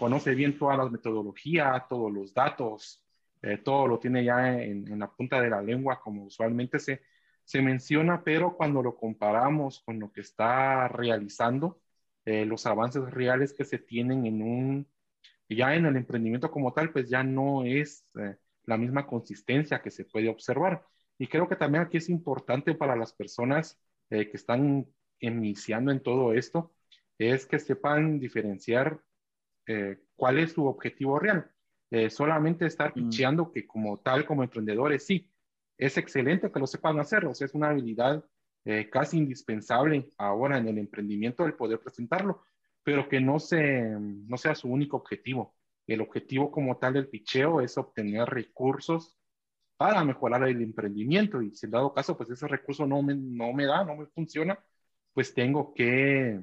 conoce 0.00 0.34
bien 0.34 0.58
todas 0.58 0.78
las 0.78 0.90
metodologías, 0.90 1.88
todos 1.88 2.12
los 2.12 2.34
datos, 2.34 3.02
eh, 3.42 3.58
todo 3.58 3.88
lo 3.88 3.98
tiene 3.98 4.24
ya 4.24 4.60
en, 4.62 4.98
la 4.98 5.10
punta 5.10 5.40
de 5.40 5.50
la 5.50 5.60
lengua, 5.60 6.00
como 6.00 6.24
usualmente 6.24 6.80
se, 6.80 7.02
se 7.44 7.60
menciona, 7.62 8.22
pero 8.24 8.56
cuando 8.56 8.82
lo 8.82 8.96
comparamos 8.96 9.80
con 9.80 10.00
lo 10.00 10.12
que 10.12 10.22
está 10.22 10.88
realizando, 10.88 11.80
eh, 12.24 12.46
los 12.46 12.66
avances 12.66 13.02
reales 13.10 13.52
que 13.52 13.64
se 13.64 13.78
tienen 13.78 14.26
en 14.26 14.42
un, 14.42 14.88
ya 15.54 15.74
en 15.74 15.86
el 15.86 15.96
emprendimiento 15.96 16.50
como 16.50 16.72
tal, 16.72 16.92
pues 16.92 17.08
ya 17.08 17.22
no 17.22 17.64
es 17.64 18.04
eh, 18.18 18.36
la 18.64 18.76
misma 18.76 19.06
consistencia 19.06 19.82
que 19.82 19.90
se 19.90 20.04
puede 20.04 20.28
observar. 20.28 20.84
Y 21.18 21.26
creo 21.28 21.48
que 21.48 21.56
también 21.56 21.84
aquí 21.84 21.98
es 21.98 22.08
importante 22.08 22.74
para 22.74 22.96
las 22.96 23.12
personas 23.12 23.78
que 24.10 24.32
están 24.34 24.86
iniciando 25.20 25.90
en 25.90 26.02
todo 26.02 26.34
esto, 26.34 26.74
es 27.16 27.46
que 27.46 27.58
sepan 27.58 28.18
diferenciar 28.18 29.00
cuál 30.16 30.38
es 30.38 30.52
su 30.52 30.66
objetivo 30.66 31.18
real. 31.18 31.50
Eh, 31.92 32.08
solamente 32.08 32.64
estar 32.64 32.90
mm. 32.90 32.94
picheando 32.94 33.52
que 33.52 33.66
como 33.66 33.98
tal, 33.98 34.24
como 34.24 34.42
emprendedores, 34.42 35.04
sí, 35.04 35.30
es 35.76 35.98
excelente 35.98 36.50
que 36.50 36.58
lo 36.58 36.66
sepan 36.66 36.98
hacer, 36.98 37.26
o 37.26 37.34
sea, 37.34 37.44
es 37.44 37.52
una 37.52 37.68
habilidad 37.68 38.24
eh, 38.64 38.88
casi 38.88 39.18
indispensable 39.18 40.08
ahora 40.16 40.56
en 40.56 40.68
el 40.68 40.78
emprendimiento 40.78 41.44
el 41.44 41.52
poder 41.52 41.80
presentarlo, 41.80 42.44
pero 42.82 43.08
que 43.08 43.20
no, 43.20 43.38
se, 43.38 43.82
no 43.90 44.36
sea 44.36 44.54
su 44.54 44.68
único 44.68 44.96
objetivo. 44.98 45.54
El 45.86 46.00
objetivo 46.00 46.50
como 46.50 46.78
tal 46.78 46.94
del 46.94 47.08
picheo 47.08 47.60
es 47.60 47.76
obtener 47.78 48.28
recursos 48.28 49.16
para 49.76 50.04
mejorar 50.04 50.44
el 50.48 50.62
emprendimiento. 50.62 51.42
Y 51.42 51.54
si 51.54 51.66
en 51.66 51.72
dado 51.72 51.94
caso, 51.94 52.16
pues 52.16 52.30
ese 52.30 52.48
recurso 52.48 52.86
no 52.86 53.02
me, 53.02 53.14
no 53.14 53.52
me 53.52 53.66
da, 53.66 53.84
no 53.84 53.96
me 53.96 54.06
funciona, 54.06 54.58
pues 55.12 55.34
tengo 55.34 55.74
que, 55.74 56.40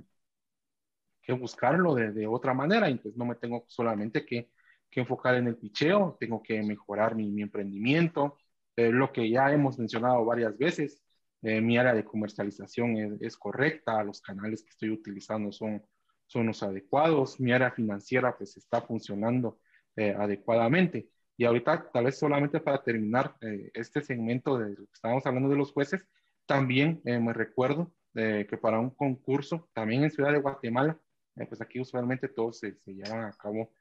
que 1.21 1.33
buscarlo 1.33 1.95
de, 1.95 2.11
de 2.11 2.27
otra 2.27 2.53
manera. 2.53 2.89
Y 2.89 2.95
pues 2.95 3.15
no 3.17 3.25
me 3.25 3.35
tengo 3.35 3.65
solamente 3.67 4.25
que 4.25 4.49
que 4.89 5.01
enfocar 5.01 5.35
en 5.35 5.47
el 5.47 5.57
picheo, 5.57 6.17
tengo 6.19 6.41
que 6.41 6.61
mejorar 6.63 7.15
mi, 7.15 7.41
emprendimiento, 7.41 8.37
eh, 8.75 8.91
lo 8.91 9.11
que 9.11 9.29
ya 9.29 9.51
hemos 9.51 9.77
mencionado 9.77 10.25
varias 10.25 10.57
veces, 10.57 11.01
eh, 11.41 11.61
mi 11.61 11.77
área 11.77 11.93
de 11.93 12.03
comercialización 12.03 13.19
es, 13.21 13.37
correcta, 13.37 14.03
los 14.03 14.21
canales 14.21 14.63
que 14.63 14.69
estoy 14.71 14.89
utilizando 14.91 15.51
son, 15.51 15.83
son 16.29 16.47
los 16.47 16.63
adecuados, 16.63 17.39
mi 17.39 17.51
área 17.51 17.71
financiera 17.71 18.37
pues 18.37 18.55
está 18.57 18.81
funcionando 18.81 19.59
eh, 19.95 20.15
adecuadamente. 20.17 21.09
Y 21.37 21.45
ahorita, 21.45 21.89
tal 21.91 22.05
vez 22.05 22.17
solamente 22.17 22.59
para 22.59 22.83
terminar 22.83 23.35
este 23.73 24.01
segmento 24.01 24.57
de 24.57 24.71
lo 24.71 24.85
que 24.85 24.93
estábamos 24.93 25.25
hablando 25.25 25.49
de 25.49 25.55
los 25.55 25.71
jueces, 25.71 26.05
también 26.45 27.01
me 27.05 27.31
recuerdo 27.31 27.93
que 28.13 28.59
para 28.61 28.77
un 28.79 28.89
concurso, 28.89 29.69
también 29.71 30.03
en 30.03 30.11
Ciudad 30.11 30.33
de 30.33 30.39
Guatemala, 30.41 30.99
pues 31.35 31.61
aquí 31.61 31.79
usualmente 31.79 32.27
todo 32.27 32.51
se, 32.51 32.75
se 32.79 32.93
llevan 32.93 33.23
a 33.23 33.31
cabo 33.31 33.71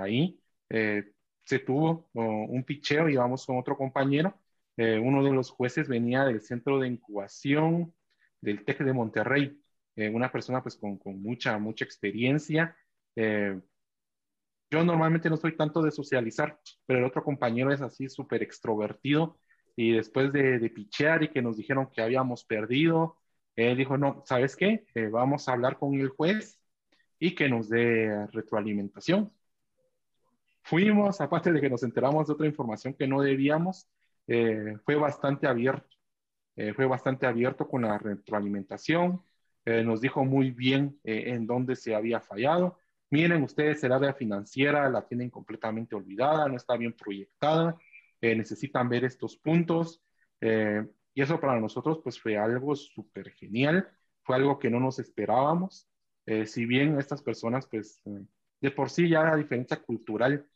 ahí. 0.00 0.40
Eh, 0.70 1.12
se 1.44 1.58
tuvo 1.58 2.08
un 2.14 2.64
picheo, 2.64 3.08
íbamos 3.08 3.44
con 3.46 3.58
otro 3.58 3.76
compañero. 3.76 4.38
Eh, 4.76 4.98
uno 4.98 5.22
de 5.22 5.32
los 5.32 5.50
jueces 5.50 5.88
venía 5.88 6.24
del 6.24 6.40
centro 6.40 6.78
de 6.78 6.88
incubación 6.88 7.94
del 8.40 8.64
TEC 8.64 8.78
de 8.84 8.92
Monterrey, 8.92 9.61
eh, 9.96 10.08
una 10.08 10.30
persona 10.30 10.62
pues 10.62 10.76
con, 10.76 10.98
con, 10.98 11.20
mucha, 11.22 11.58
mucha 11.58 11.84
experiencia. 11.84 12.76
yo 13.14 14.84
normalmente 14.84 15.28
no 15.28 15.36
soy 15.36 15.56
tanto 15.56 15.82
de 15.82 15.90
socializar, 15.90 16.58
pero 16.86 16.98
el 16.98 17.04
otro 17.04 17.22
compañero 17.22 17.72
es 17.72 17.82
así 17.82 18.08
súper 18.08 18.42
extrovertido 18.42 19.38
y 19.76 19.92
después 19.92 20.32
de, 20.32 20.58
de, 20.58 20.70
pichear 20.70 21.22
y 21.22 21.28
que 21.28 21.42
nos 21.42 21.56
dijeron 21.56 21.90
que 21.90 22.02
habíamos 22.02 22.44
perdido, 22.44 23.16
él 23.56 23.76
dijo, 23.76 23.98
no, 23.98 24.22
¿sabes 24.26 24.56
qué? 24.56 24.86
Eh, 24.94 25.08
vamos 25.08 25.48
a 25.48 25.52
hablar 25.52 25.78
con 25.78 25.94
el 25.94 26.08
juez 26.08 26.58
y 27.18 27.34
que 27.34 27.48
nos 27.48 27.68
dé 27.68 28.26
retroalimentación. 28.32 29.32
Fuimos, 30.62 31.20
aparte 31.20 31.52
de 31.52 31.60
que 31.60 31.70
nos 31.70 31.82
enteramos 31.82 32.26
de 32.26 32.34
otra 32.34 32.46
información 32.46 32.94
que 32.94 33.06
no 33.06 33.20
debíamos, 33.20 33.88
eh, 34.26 34.76
fue 34.84 34.94
bastante 34.94 35.46
abierto, 35.46 35.96
eh, 36.56 36.72
fue 36.74 36.86
bastante 36.86 37.26
abierto 37.26 37.68
con 37.68 37.82
la 37.82 37.98
retroalimentación, 37.98 39.22
nos 39.64 40.00
dijo 40.00 40.24
muy 40.24 40.50
bien 40.50 40.98
en 41.04 41.46
dónde 41.46 41.76
se 41.76 41.94
había 41.94 42.20
fallado. 42.20 42.78
Miren, 43.10 43.42
ustedes 43.42 43.82
el 43.84 43.92
área 43.92 44.12
financiera 44.14 44.88
la 44.90 45.06
tienen 45.06 45.30
completamente 45.30 45.94
olvidada, 45.94 46.48
no 46.48 46.56
está 46.56 46.76
bien 46.76 46.92
proyectada, 46.94 47.78
necesitan 48.20 48.88
ver 48.88 49.04
estos 49.04 49.36
puntos. 49.36 50.02
Y 51.14 51.22
eso 51.22 51.40
para 51.40 51.60
nosotros 51.60 52.00
pues 52.02 52.20
fue 52.20 52.36
algo 52.36 52.74
súper 52.74 53.32
genial, 53.32 53.88
fue 54.22 54.36
algo 54.36 54.58
que 54.58 54.70
no 54.70 54.80
nos 54.80 54.98
esperábamos. 54.98 55.88
Eh, 56.26 56.46
si 56.46 56.64
bien 56.66 56.98
estas 56.98 57.22
personas 57.22 57.66
pues 57.66 58.00
eh, 58.06 58.24
de 58.60 58.70
por 58.70 58.90
sí 58.90 59.08
ya 59.08 59.24
la 59.24 59.36
diferencia 59.36 59.82
cultural 59.82 60.46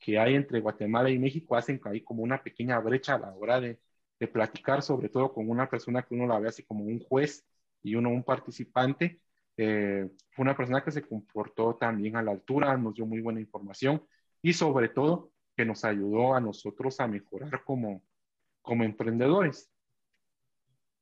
que 0.00 0.18
hay 0.18 0.34
entre 0.34 0.60
Guatemala 0.60 1.10
y 1.10 1.18
México 1.18 1.54
hacen 1.56 1.78
que 1.78 2.04
como 2.04 2.22
una 2.24 2.42
pequeña 2.42 2.78
brecha 2.80 3.14
a 3.14 3.18
la 3.20 3.32
hora 3.34 3.60
de, 3.60 3.80
de 4.18 4.28
platicar, 4.28 4.82
sobre 4.82 5.08
todo 5.08 5.32
con 5.32 5.48
una 5.48 5.70
persona 5.70 6.02
que 6.02 6.14
uno 6.14 6.26
la 6.26 6.40
ve 6.40 6.48
así 6.48 6.64
como 6.64 6.84
un 6.84 6.98
juez 7.00 7.46
y 7.82 7.94
uno 7.94 8.10
un 8.10 8.24
participante. 8.24 9.20
Eh, 9.56 10.08
fue 10.30 10.42
una 10.44 10.56
persona 10.56 10.82
que 10.82 10.90
se 10.90 11.02
comportó 11.02 11.76
también 11.76 12.16
a 12.16 12.22
la 12.22 12.32
altura, 12.32 12.76
nos 12.76 12.94
dio 12.94 13.06
muy 13.06 13.20
buena 13.20 13.40
información 13.40 14.02
y 14.40 14.52
sobre 14.54 14.88
todo 14.88 15.30
que 15.56 15.64
nos 15.64 15.84
ayudó 15.84 16.34
a 16.34 16.40
nosotros 16.40 16.98
a 17.00 17.06
mejorar 17.06 17.62
como, 17.64 18.02
como 18.62 18.84
emprendedores. 18.84 19.70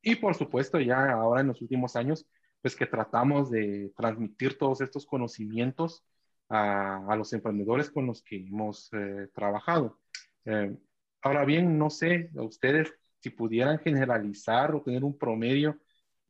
Y 0.02 0.16
por 0.16 0.34
supuesto, 0.34 0.80
ya 0.80 1.12
ahora 1.12 1.42
en 1.42 1.48
los 1.48 1.60
últimos 1.62 1.94
años, 1.96 2.26
pues 2.62 2.74
que 2.74 2.86
tratamos 2.86 3.50
de 3.50 3.92
transmitir 3.96 4.58
todos 4.58 4.80
estos 4.80 5.06
conocimientos 5.06 6.04
a, 6.48 7.06
a 7.06 7.16
los 7.16 7.32
emprendedores 7.32 7.90
con 7.90 8.06
los 8.06 8.22
que 8.22 8.36
hemos 8.36 8.90
eh, 8.92 9.28
trabajado. 9.34 9.98
Eh, 10.44 10.76
ahora 11.22 11.44
bien, 11.44 11.78
no 11.78 11.90
sé, 11.90 12.30
a 12.36 12.42
ustedes 12.42 12.92
si 13.20 13.30
pudieran 13.30 13.78
generalizar 13.78 14.74
o 14.74 14.82
tener 14.82 15.04
un 15.04 15.16
promedio 15.16 15.78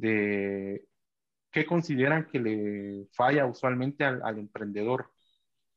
de 0.01 0.85
qué 1.51 1.67
consideran 1.67 2.27
que 2.27 2.41
le 2.41 3.07
falla 3.13 3.47
usualmente 3.47 4.05
al, 4.05 4.39
emprendedor, 4.39 5.11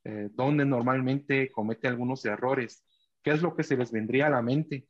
eh, 0.03 0.29
dónde 0.33 0.65
normalmente 0.65 1.51
comete 1.51 1.87
algunos 1.87 2.25
errores, 2.25 2.85
qué 3.23 3.31
es 3.31 3.41
lo 3.41 3.55
que 3.55 3.63
se 3.63 3.77
les 3.77 3.91
vendría 3.91 4.27
a 4.27 4.31
la 4.31 4.41
mente 4.41 4.87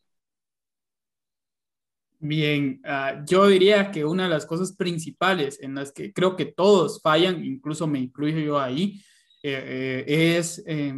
Bien, 2.26 2.82
uh, 2.86 3.26
yo 3.26 3.48
diría 3.48 3.92
que 3.92 4.06
una 4.06 4.24
de 4.24 4.30
las 4.30 4.46
cosas 4.46 4.74
principales 4.78 5.60
en 5.62 5.76
las 5.76 5.92
que 5.92 6.14
creo 6.14 6.38
que 6.38 6.46
todos 6.46 7.02
fallan, 7.02 7.44
incluso 7.44 7.86
me 7.86 8.00
incluyo 8.00 8.40
yo 8.40 8.58
ahí, 8.58 9.04
eh, 9.44 10.06
eh, 10.08 10.38
es 10.38 10.64
eh, 10.66 10.94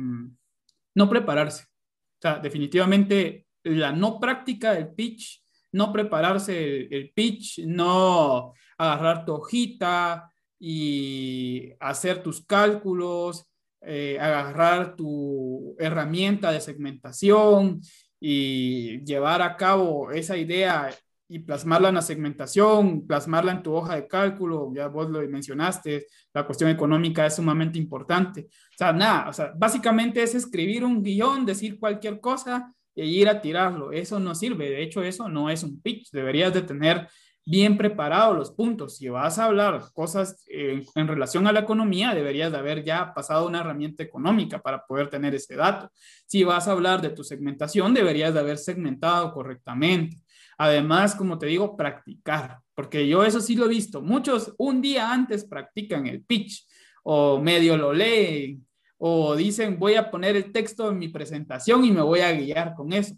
no 0.94 1.10
prepararse. 1.10 1.64
O 1.64 2.22
sea, 2.22 2.38
definitivamente 2.38 3.48
la 3.64 3.92
no 3.92 4.20
práctica 4.20 4.74
del 4.74 4.94
pitch, 4.94 5.44
no 5.76 5.92
prepararse 5.92 6.88
el, 6.90 7.12
pitch, 7.14 7.60
no 7.66 8.54
agarrar 8.78 9.26
tu 9.26 9.34
hojita 9.34 10.32
y 10.58 11.74
hacer 11.82 12.24
tus 12.24 12.46
cálculos, 12.46 13.46
eh, 13.82 14.18
agarrar 14.18 14.96
tu 14.96 15.76
herramienta 15.78 16.54
de 16.54 16.62
segmentación 16.62 17.82
y 18.22 19.04
llevar 19.04 19.42
a 19.42 19.58
cabo 19.58 20.12
esa 20.12 20.38
idea 20.38 20.90
y 21.28 21.40
plasmarla 21.40 21.90
en 21.90 21.96
la 21.96 22.02
segmentación, 22.02 23.06
plasmarla 23.06 23.52
en 23.52 23.64
tu 23.64 23.74
hoja 23.74 23.96
de 23.96 24.08
cálculo, 24.08 24.72
ya 24.74 24.88
vos 24.88 25.10
lo 25.10 25.20
mencionaste, 25.28 26.08
la 26.34 26.46
cuestión 26.46 26.70
económica 26.70 27.26
es 27.26 27.36
sumamente 27.36 27.78
importante. 27.78 28.48
O 28.48 28.78
sea, 28.78 28.94
nada, 28.94 29.28
o 29.28 29.34
sea, 29.34 29.52
básicamente 29.54 30.24
es 30.24 30.36
escribir 30.36 30.86
un 30.86 31.04
guion, 31.04 31.46
decir 31.46 31.78
cualquier 31.78 32.22
cosa 32.22 32.74
e 32.96 33.06
ir 33.06 33.30
a 33.30 33.42
tirarlo. 33.42 33.92
Eso 33.92 34.20
no 34.20 34.36
sirve, 34.36 34.70
de 34.70 34.84
hecho 34.84 35.04
eso 35.04 35.30
no 35.30 35.50
es 35.50 35.64
un 35.64 35.82
pitch, 35.82 36.12
deberías 36.12 36.54
de 36.54 36.62
tener 36.62 37.08
bien 37.46 37.78
preparados 37.78 38.36
los 38.36 38.52
puntos. 38.52 38.98
Si 38.98 39.08
vas 39.08 39.38
a 39.38 39.46
hablar 39.46 39.84
cosas 39.94 40.44
en, 40.48 40.84
en 40.96 41.08
relación 41.08 41.46
a 41.46 41.52
la 41.52 41.60
economía, 41.60 42.16
deberías 42.16 42.52
de 42.52 42.58
haber 42.58 42.84
ya 42.84 43.14
pasado 43.14 43.48
una 43.48 43.60
herramienta 43.60 44.02
económica 44.02 44.62
para 44.62 44.86
poder 44.86 45.10
tener 45.10 45.36
ese 45.36 45.56
dato. 45.56 45.92
Si 46.26 46.44
vas 46.44 46.68
a 46.68 46.72
hablar 46.72 47.02
de 47.02 47.10
tu 47.10 47.24
segmentación, 47.24 47.94
deberías 47.94 48.34
de 48.34 48.40
haber 48.40 48.58
segmentado 48.58 49.32
correctamente. 49.32 50.18
Además, 50.58 51.16
como 51.16 51.38
te 51.38 51.48
digo, 51.48 51.76
practicar, 51.76 52.60
porque 52.74 53.08
yo 53.08 53.24
eso 53.24 53.42
sí 53.42 53.56
lo 53.56 53.66
he 53.66 53.70
visto. 53.70 54.02
Muchos 54.02 54.54
un 54.58 54.82
día 54.82 55.12
antes 55.12 55.46
practican 55.46 56.08
el 56.08 56.24
pitch 56.24 56.66
o 57.04 57.40
medio 57.40 57.78
lo 57.78 57.94
leen 57.94 58.66
o 58.98 59.36
dicen 59.36 59.78
voy 59.78 59.96
a 59.96 60.10
poner 60.10 60.36
el 60.36 60.52
texto 60.52 60.90
en 60.90 61.00
mi 61.00 61.10
presentación 61.10 61.84
y 61.86 61.92
me 61.92 62.02
voy 62.02 62.22
a 62.22 62.32
guiar 62.32 62.76
con 62.76 62.94
eso. 62.94 63.16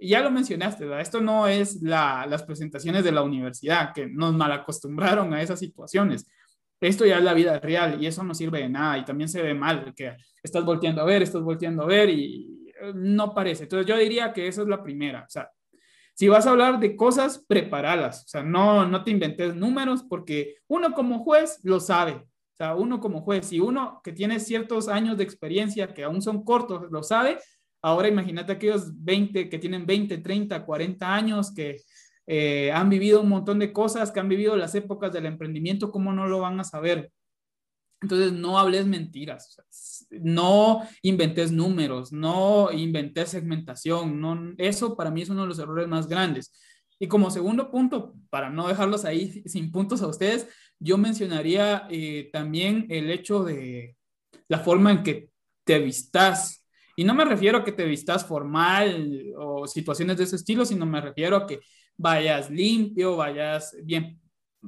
Ya 0.00 0.20
lo 0.20 0.30
mencionaste, 0.30 0.84
¿verdad? 0.84 1.00
esto 1.00 1.20
no 1.20 1.48
es 1.48 1.82
la, 1.82 2.24
las 2.26 2.44
presentaciones 2.44 3.02
de 3.02 3.12
la 3.12 3.22
universidad, 3.22 3.92
que 3.92 4.06
nos 4.06 4.32
mal 4.34 4.52
acostumbraron 4.52 5.34
a 5.34 5.42
esas 5.42 5.58
situaciones. 5.58 6.26
Esto 6.80 7.04
ya 7.04 7.18
es 7.18 7.24
la 7.24 7.34
vida 7.34 7.58
real 7.58 8.00
y 8.00 8.06
eso 8.06 8.22
no 8.22 8.34
sirve 8.34 8.60
de 8.60 8.68
nada 8.68 8.98
y 8.98 9.04
también 9.04 9.28
se 9.28 9.42
ve 9.42 9.54
mal, 9.54 9.92
que 9.96 10.16
estás 10.42 10.64
volteando 10.64 11.02
a 11.02 11.04
ver, 11.04 11.22
estás 11.22 11.42
volteando 11.42 11.82
a 11.82 11.86
ver 11.86 12.10
y 12.10 12.70
eh, 12.80 12.92
no 12.94 13.34
parece. 13.34 13.64
Entonces 13.64 13.86
yo 13.86 13.96
diría 13.96 14.32
que 14.32 14.46
esa 14.46 14.62
es 14.62 14.68
la 14.68 14.82
primera, 14.82 15.24
o 15.26 15.30
sea, 15.30 15.50
si 16.18 16.26
vas 16.26 16.48
a 16.48 16.50
hablar 16.50 16.80
de 16.80 16.96
cosas, 16.96 17.44
preparalas. 17.46 18.24
O 18.24 18.26
sea, 18.28 18.42
no, 18.42 18.84
no 18.84 19.04
te 19.04 19.12
inventes 19.12 19.54
números 19.54 20.02
porque 20.02 20.56
uno 20.66 20.92
como 20.92 21.20
juez 21.22 21.60
lo 21.62 21.78
sabe. 21.78 22.26
Sea, 22.58 22.74
uno 22.74 22.98
como 23.00 23.22
juez 23.22 23.52
y 23.52 23.60
uno 23.60 24.00
que 24.02 24.12
tiene 24.12 24.40
ciertos 24.40 24.88
años 24.88 25.16
de 25.16 25.22
experiencia 25.22 25.94
que 25.94 26.02
aún 26.02 26.20
son 26.20 26.42
cortos, 26.42 26.90
lo 26.90 27.04
sabe. 27.04 27.38
Ahora 27.80 28.08
imagínate 28.08 28.50
aquellos 28.50 28.90
20 29.04 29.48
que 29.48 29.58
tienen 29.60 29.86
20, 29.86 30.18
30, 30.18 30.66
40 30.66 31.14
años 31.14 31.54
que 31.54 31.76
eh, 32.26 32.72
han 32.72 32.90
vivido 32.90 33.20
un 33.22 33.28
montón 33.28 33.60
de 33.60 33.72
cosas, 33.72 34.10
que 34.10 34.18
han 34.18 34.28
vivido 34.28 34.56
las 34.56 34.74
épocas 34.74 35.12
del 35.12 35.26
emprendimiento, 35.26 35.92
¿cómo 35.92 36.12
no 36.12 36.26
lo 36.26 36.40
van 36.40 36.58
a 36.58 36.64
saber? 36.64 37.12
Entonces, 38.00 38.32
no 38.32 38.58
hables 38.58 38.86
mentiras, 38.86 39.56
no 40.10 40.82
inventes 41.02 41.52
números, 41.52 42.12
no 42.12 42.72
inventes 42.72 43.30
segmentación, 43.30 44.20
no, 44.20 44.52
eso 44.58 44.96
para 44.96 45.10
mí 45.12 45.22
es 45.22 45.28
uno 45.30 45.42
de 45.42 45.48
los 45.48 45.58
errores 45.60 45.86
más 45.86 46.08
grandes. 46.08 46.52
Y 46.98 47.06
como 47.06 47.30
segundo 47.30 47.70
punto, 47.70 48.14
para 48.30 48.50
no 48.50 48.66
dejarlos 48.66 49.04
ahí 49.04 49.42
sin 49.46 49.70
puntos 49.70 50.02
a 50.02 50.08
ustedes, 50.08 50.48
yo 50.78 50.98
mencionaría 50.98 51.86
eh, 51.90 52.30
también 52.32 52.86
el 52.88 53.10
hecho 53.10 53.42
de 53.44 53.96
la 54.48 54.58
forma 54.60 54.92
en 54.92 55.02
que 55.02 55.30
te 55.64 55.78
vistas. 55.78 56.66
Y 56.96 57.04
no 57.04 57.14
me 57.14 57.24
refiero 57.24 57.58
a 57.58 57.64
que 57.64 57.72
te 57.72 57.84
vistas 57.84 58.26
formal 58.26 59.32
o 59.36 59.66
situaciones 59.66 60.16
de 60.16 60.24
ese 60.24 60.36
estilo, 60.36 60.64
sino 60.64 60.86
me 60.86 61.00
refiero 61.00 61.36
a 61.36 61.46
que 61.46 61.60
vayas 61.96 62.50
limpio, 62.50 63.16
vayas 63.16 63.76
bien 63.82 64.20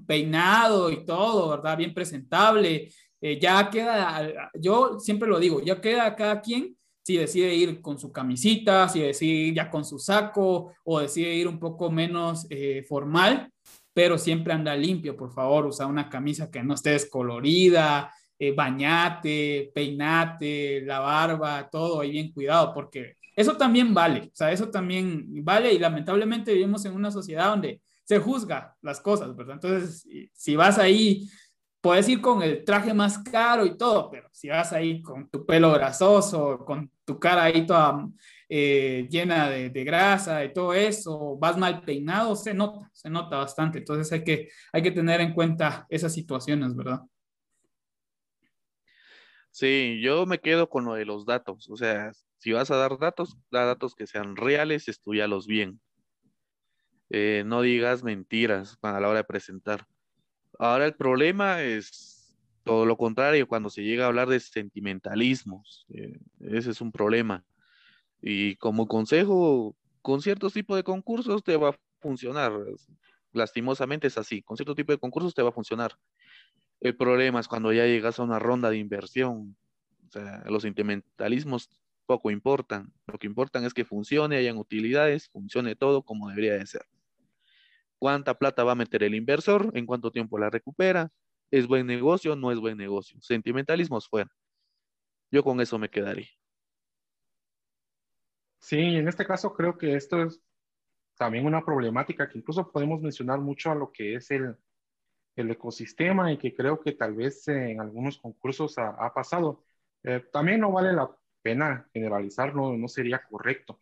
peinado 0.07 0.91
y 0.91 1.05
todo, 1.05 1.51
¿verdad? 1.51 1.77
Bien 1.77 1.93
presentable, 1.93 2.89
eh, 3.21 3.39
ya 3.41 3.69
queda, 3.69 4.51
yo 4.55 4.99
siempre 4.99 5.29
lo 5.29 5.39
digo, 5.39 5.63
ya 5.63 5.81
queda 5.81 6.15
cada 6.15 6.41
quien 6.41 6.77
si 7.03 7.17
decide 7.17 7.55
ir 7.55 7.81
con 7.81 7.99
su 7.99 8.13
camisita, 8.13 8.89
si 8.89 9.01
decide 9.01 9.33
ir 9.33 9.55
ya 9.55 9.71
con 9.71 9.85
su 9.85 9.99
saco 9.99 10.73
o 10.85 11.01
decide 11.01 11.35
ir 11.35 11.49
un 11.49 11.59
poco 11.59 11.91
menos 11.91 12.47
eh, 12.51 12.85
formal, 12.89 13.51
pero 13.93 14.19
siempre 14.19 14.53
anda 14.53 14.75
limpio, 14.77 15.17
por 15.17 15.33
favor, 15.33 15.67
usa 15.67 15.87
una 15.87 16.09
camisa 16.09 16.51
que 16.51 16.63
no 16.63 16.75
esté 16.75 16.91
descolorida, 16.91 18.13
eh, 18.39 18.53
bañate, 18.53 19.71
peinate, 19.75 20.83
la 20.83 21.01
barba, 21.01 21.69
todo 21.71 22.01
ahí 22.01 22.13
bien 22.13 22.33
cuidado, 22.33 22.73
porque 22.73 23.17
eso 23.37 23.57
también 23.57 23.93
vale, 23.93 24.29
o 24.33 24.35
sea, 24.35 24.53
eso 24.53 24.71
también 24.71 25.27
vale 25.45 25.73
y 25.73 25.79
lamentablemente 25.79 26.53
vivimos 26.53 26.85
en 26.85 26.95
una 26.95 27.11
sociedad 27.11 27.51
donde 27.51 27.81
se 28.05 28.19
juzga 28.19 28.77
las 28.83 29.01
cosas, 29.01 29.37
¿verdad? 29.37 29.55
Entonces, 29.55 30.07
si 30.33 30.57
vas 30.57 30.79
ahí 30.79 31.29
puedes 31.81 32.09
ir 32.09 32.21
con 32.21 32.43
el 32.43 32.65
traje 32.65 32.93
más 32.93 33.19
caro 33.19 33.65
y 33.65 33.77
todo, 33.77 34.11
pero 34.11 34.29
si 34.33 34.49
vas 34.49 34.73
ahí 34.73 35.01
con 35.03 35.29
tu 35.29 35.47
pelo 35.47 35.73
grasoso, 35.73 36.65
con 36.65 36.91
tu 37.05 37.19
cara 37.19 37.45
ahí 37.45 37.67
toda 37.67 38.07
eh, 38.53 39.07
llena 39.09 39.49
de, 39.49 39.71
grasa 39.85 40.45
y 40.45 40.53
todo 40.53 40.75
eso, 40.75 41.39
vas 41.39 41.57
mal 41.57 41.83
peinado, 41.83 42.35
se 42.35 42.53
nota, 42.53 42.91
se 42.93 43.09
nota 43.09 43.37
bastante. 43.37 43.79
Entonces 43.79 44.13
hay 44.13 44.25
que, 44.25 44.49
hay 44.73 44.83
que 44.83 44.91
tener 44.91 45.21
en 45.21 45.33
cuenta 45.35 45.87
esas 45.89 46.13
situaciones, 46.13 46.75
¿verdad? 46.75 47.03
Sí, 49.53 50.01
yo 50.03 50.27
me 50.27 50.41
quedo 50.41 50.69
con 50.69 50.85
lo 50.85 50.95
de 50.95 51.05
los 51.05 51.27
datos. 51.27 51.71
O 51.71 51.77
sea, 51.77 52.11
si 52.39 52.51
vas 52.51 52.73
a 52.73 52.77
dar 52.77 52.99
datos, 52.99 53.37
da 53.53 53.65
datos 53.65 53.95
que 53.95 54.09
sean 54.09 54.35
reales, 54.35 54.89
estudialos 54.89 55.47
bien. 55.47 55.81
Eh, 57.09 57.45
no 57.47 57.63
digas 57.63 58.03
mentiras 58.03 58.79
a 58.83 58.99
la 58.99 59.09
hora 59.09 59.19
de 59.19 59.25
presentar. 59.25 59.87
Ahora 60.59 60.87
el 60.87 60.95
problema 60.97 61.63
es 61.63 62.17
Todo 62.65 62.85
lo 62.85 62.97
contrario, 62.97 63.49
cuando 63.49 63.71
se 63.71 63.83
llega 63.83 64.05
a 64.05 64.09
hablar 64.09 64.29
de 64.29 64.39
sentimentalismos, 64.39 65.87
eh, 65.95 66.19
ese 66.41 66.71
es 66.71 66.81
un 66.81 66.93
problema. 66.93 67.45
Y 68.23 68.57
como 68.57 68.87
consejo, 68.87 69.77
con 70.03 70.21
ciertos 70.23 70.53
tipos 70.53 70.77
de 70.77 70.85
concursos 70.85 71.43
te 71.43 71.57
va 71.57 71.71
a 71.71 71.79
funcionar. 72.01 72.53
Lastimosamente 73.33 74.09
es 74.09 74.19
así, 74.19 74.43
con 74.43 74.57
cierto 74.57 74.75
tipo 74.75 74.93
de 74.93 74.99
concursos 74.99 75.35
te 75.35 75.43
va 75.43 75.51
a 75.51 75.53
funcionar. 75.53 75.97
El 76.81 76.97
problema 76.97 77.41
es 77.41 77.49
cuando 77.49 77.73
ya 77.73 77.87
llegas 77.87 78.19
a 78.19 78.23
una 78.23 78.39
ronda 78.39 78.71
de 78.71 78.79
inversión. 78.79 79.57
O 80.09 80.11
sea, 80.11 80.43
los 80.47 80.63
sentimentalismos 80.63 81.69
poco 82.07 82.31
importan. 82.31 82.93
Lo 83.07 83.19
que 83.19 83.27
importan 83.27 83.65
es 83.65 83.75
que 83.75 83.85
funcione, 83.85 84.37
hayan 84.37 84.57
utilidades, 84.57 85.29
funcione 85.29 85.77
todo 85.77 86.03
como 86.03 86.29
debería 86.29 86.55
de 86.55 86.67
ser. 86.67 86.83
¿Cuánta 87.99 88.35
plata 88.35 88.65
va 88.65 88.73
a 88.73 88.75
meter 88.75 89.03
el 89.03 89.15
inversor? 89.15 89.71
¿En 89.75 89.87
cuánto 89.87 90.11
tiempo 90.11 90.39
la 90.39 90.51
recupera? 90.51 91.13
¿Es 91.51 91.67
buen 91.67 91.87
negocio? 91.87 92.35
¿No 92.35 92.51
es 92.51 92.59
buen 92.59 92.79
negocio? 92.79 93.21
Sentimentalismos 93.21 94.09
fuera. 94.09 94.31
Yo 95.31 95.45
con 95.45 95.61
eso 95.61 95.79
me 95.79 95.91
quedaría. 95.91 96.40
Sí, 98.71 98.79
en 98.79 99.09
este 99.09 99.27
caso 99.27 99.53
creo 99.53 99.77
que 99.77 99.97
esto 99.97 100.23
es 100.23 100.41
también 101.19 101.45
una 101.47 101.65
problemática 101.65 102.29
que 102.29 102.39
incluso 102.39 102.71
podemos 102.71 103.01
mencionar 103.03 103.41
mucho 103.41 103.73
a 103.73 103.75
lo 103.75 103.91
que 103.93 104.15
es 104.15 104.31
el, 104.31 104.57
el 105.37 105.51
ecosistema 105.51 106.33
y 106.33 106.39
que 106.39 106.55
creo 106.55 106.81
que 106.81 106.93
tal 106.93 107.15
vez 107.15 107.49
en 107.49 107.81
algunos 107.81 108.19
concursos 108.19 108.79
ha, 108.79 109.13
pasado. 109.15 109.65
Eh, 110.05 110.21
también 110.33 110.61
no 110.61 110.73
vale 110.73 110.93
la 110.93 111.11
pena 111.43 111.89
generalizar, 111.93 112.55
no, 112.55 112.89
sería 112.89 113.25
correcto, 113.29 113.81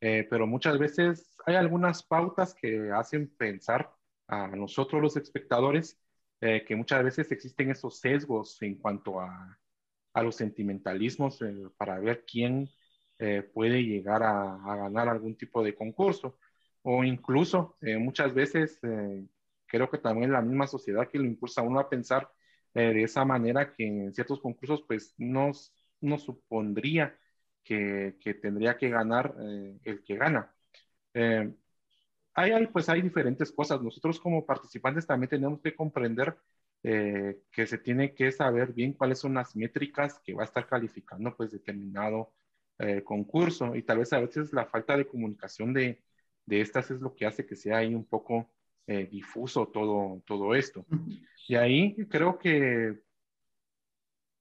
eh, 0.00 0.26
pero 0.30 0.46
muchas 0.46 0.78
veces 0.78 1.36
hay 1.46 1.56
algunas 1.56 2.02
pautas 2.02 2.54
que 2.54 2.90
hacen 2.92 3.28
pensar 3.36 3.94
a 4.28 4.48
nosotros 4.48 5.02
los 5.02 5.16
espectadores 5.18 6.00
eh, 6.40 6.64
que 6.66 6.76
muchas 6.76 7.04
veces 7.04 7.30
existen 7.32 7.72
esos 7.72 8.00
sesgos 8.00 8.62
en 8.62 8.76
cuanto 8.76 9.20
a, 9.20 9.58
a 10.14 10.22
los 10.22 10.36
sentimentalismos 10.36 11.40
para 11.76 12.00
ver 12.00 12.24
quién 12.24 12.70
eh, 13.22 13.42
puede 13.42 13.84
llegar 13.84 14.22
a, 14.22 14.56
ganar 14.76 15.08
algún 15.10 15.36
tipo 15.36 15.62
de 15.62 15.74
concurso. 15.74 16.38
O 16.82 17.04
incluso 17.04 17.76
eh, 17.82 17.98
muchas 17.98 18.32
veces 18.32 18.78
eh, 18.82 19.26
creo 19.66 19.90
que 19.90 19.98
también 19.98 20.32
la 20.32 20.40
misma 20.40 20.66
sociedad 20.66 21.08
que 21.08 21.18
lo 21.18 21.26
impulsa 21.26 21.60
a 21.60 21.64
uno 21.64 21.80
a 21.80 21.90
pensar 21.90 22.30
de 22.72 23.02
esa 23.02 23.24
manera 23.24 23.72
que 23.74 23.84
en 23.84 24.14
ciertos 24.14 24.40
concursos 24.40 24.84
pues 24.86 25.14
no, 25.18 25.50
no 26.00 26.18
supondría 26.18 27.18
que, 27.64 28.16
que, 28.20 28.34
tendría 28.34 28.78
que 28.78 28.88
ganar 28.88 29.34
el 29.84 30.04
que 30.04 30.16
gana. 30.16 30.54
hay, 32.34 32.66
pues 32.68 32.88
hay 32.88 33.02
diferentes 33.02 33.52
cosas. 33.52 33.82
Nosotros 33.82 34.20
como 34.20 34.46
participantes 34.46 35.06
también 35.06 35.30
tenemos 35.30 35.60
que 35.60 35.74
comprender 35.74 36.36
que 36.82 37.66
se 37.66 37.78
tiene 37.78 38.14
que 38.14 38.30
saber 38.32 38.72
bien 38.72 38.92
cuáles 38.94 39.18
son 39.18 39.34
las 39.34 39.56
métricas 39.56 40.20
que 40.24 40.34
va 40.34 40.42
a 40.42 40.46
estar 40.46 40.66
calificando 40.68 41.36
pues 41.36 41.50
determinado 41.50 42.32
eh, 42.82 43.02
concurso 43.04 43.76
y 43.76 43.82
tal 43.82 43.98
vez 43.98 44.10
a 44.14 44.20
veces 44.20 44.54
la 44.54 44.64
falta 44.64 44.96
de 44.96 45.06
comunicación 45.06 45.74
de, 45.74 46.02
de 46.46 46.62
estas 46.62 46.90
es 46.90 47.02
lo 47.02 47.14
que 47.14 47.26
hace 47.26 47.44
que 47.44 47.54
sea 47.54 47.76
ahí 47.76 47.94
un 47.94 48.06
poco 48.06 48.50
eh, 48.86 49.06
difuso 49.06 49.68
todo, 49.68 50.22
todo 50.24 50.54
esto. 50.54 50.86
Y 51.46 51.56
ahí 51.56 51.94
creo 52.08 52.38
que 52.38 52.98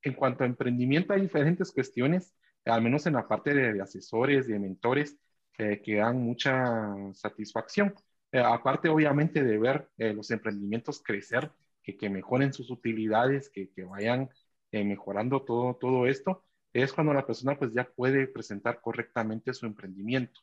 en 0.03 0.13
cuanto 0.13 0.45
a 0.45 0.47
emprendimiento 0.47 1.11
hay 1.11 1.19
diferentes 1.19 1.69
cuestiones, 1.73 2.33
al 2.63 2.81
menos 2.81 3.05
en 3.07 3.15
la 3.15 3.27
parte 3.27 3.53
de, 3.53 3.81
asesores, 3.81 4.47
de 4.47 4.57
mentores, 4.57 5.17
eh, 5.57 5.81
que 5.83 5.95
dan 5.95 6.23
mucha 6.23 6.95
satisfacción. 7.11 7.93
aparte, 8.31 8.87
obviamente, 8.87 9.43
de 9.43 9.57
ver 9.57 9.89
los 9.97 10.31
emprendimientos 10.31 11.03
crecer, 11.03 11.51
que, 11.83 11.97
que, 11.97 12.09
mejoren 12.09 12.53
sus 12.53 12.71
utilidades, 12.71 13.49
que, 13.49 13.69
que 13.69 13.83
vayan 13.83 14.29
mejorando 14.71 15.41
todo, 15.41 15.75
todo 15.75 16.07
esto 16.07 16.45
es 16.73 16.93
cuando 16.93 17.13
la 17.13 17.25
persona 17.25 17.57
pues 17.57 17.73
ya 17.73 17.85
puede 17.85 18.27
presentar 18.27 18.81
correctamente 18.81 19.53
su 19.53 19.65
emprendimiento. 19.65 20.41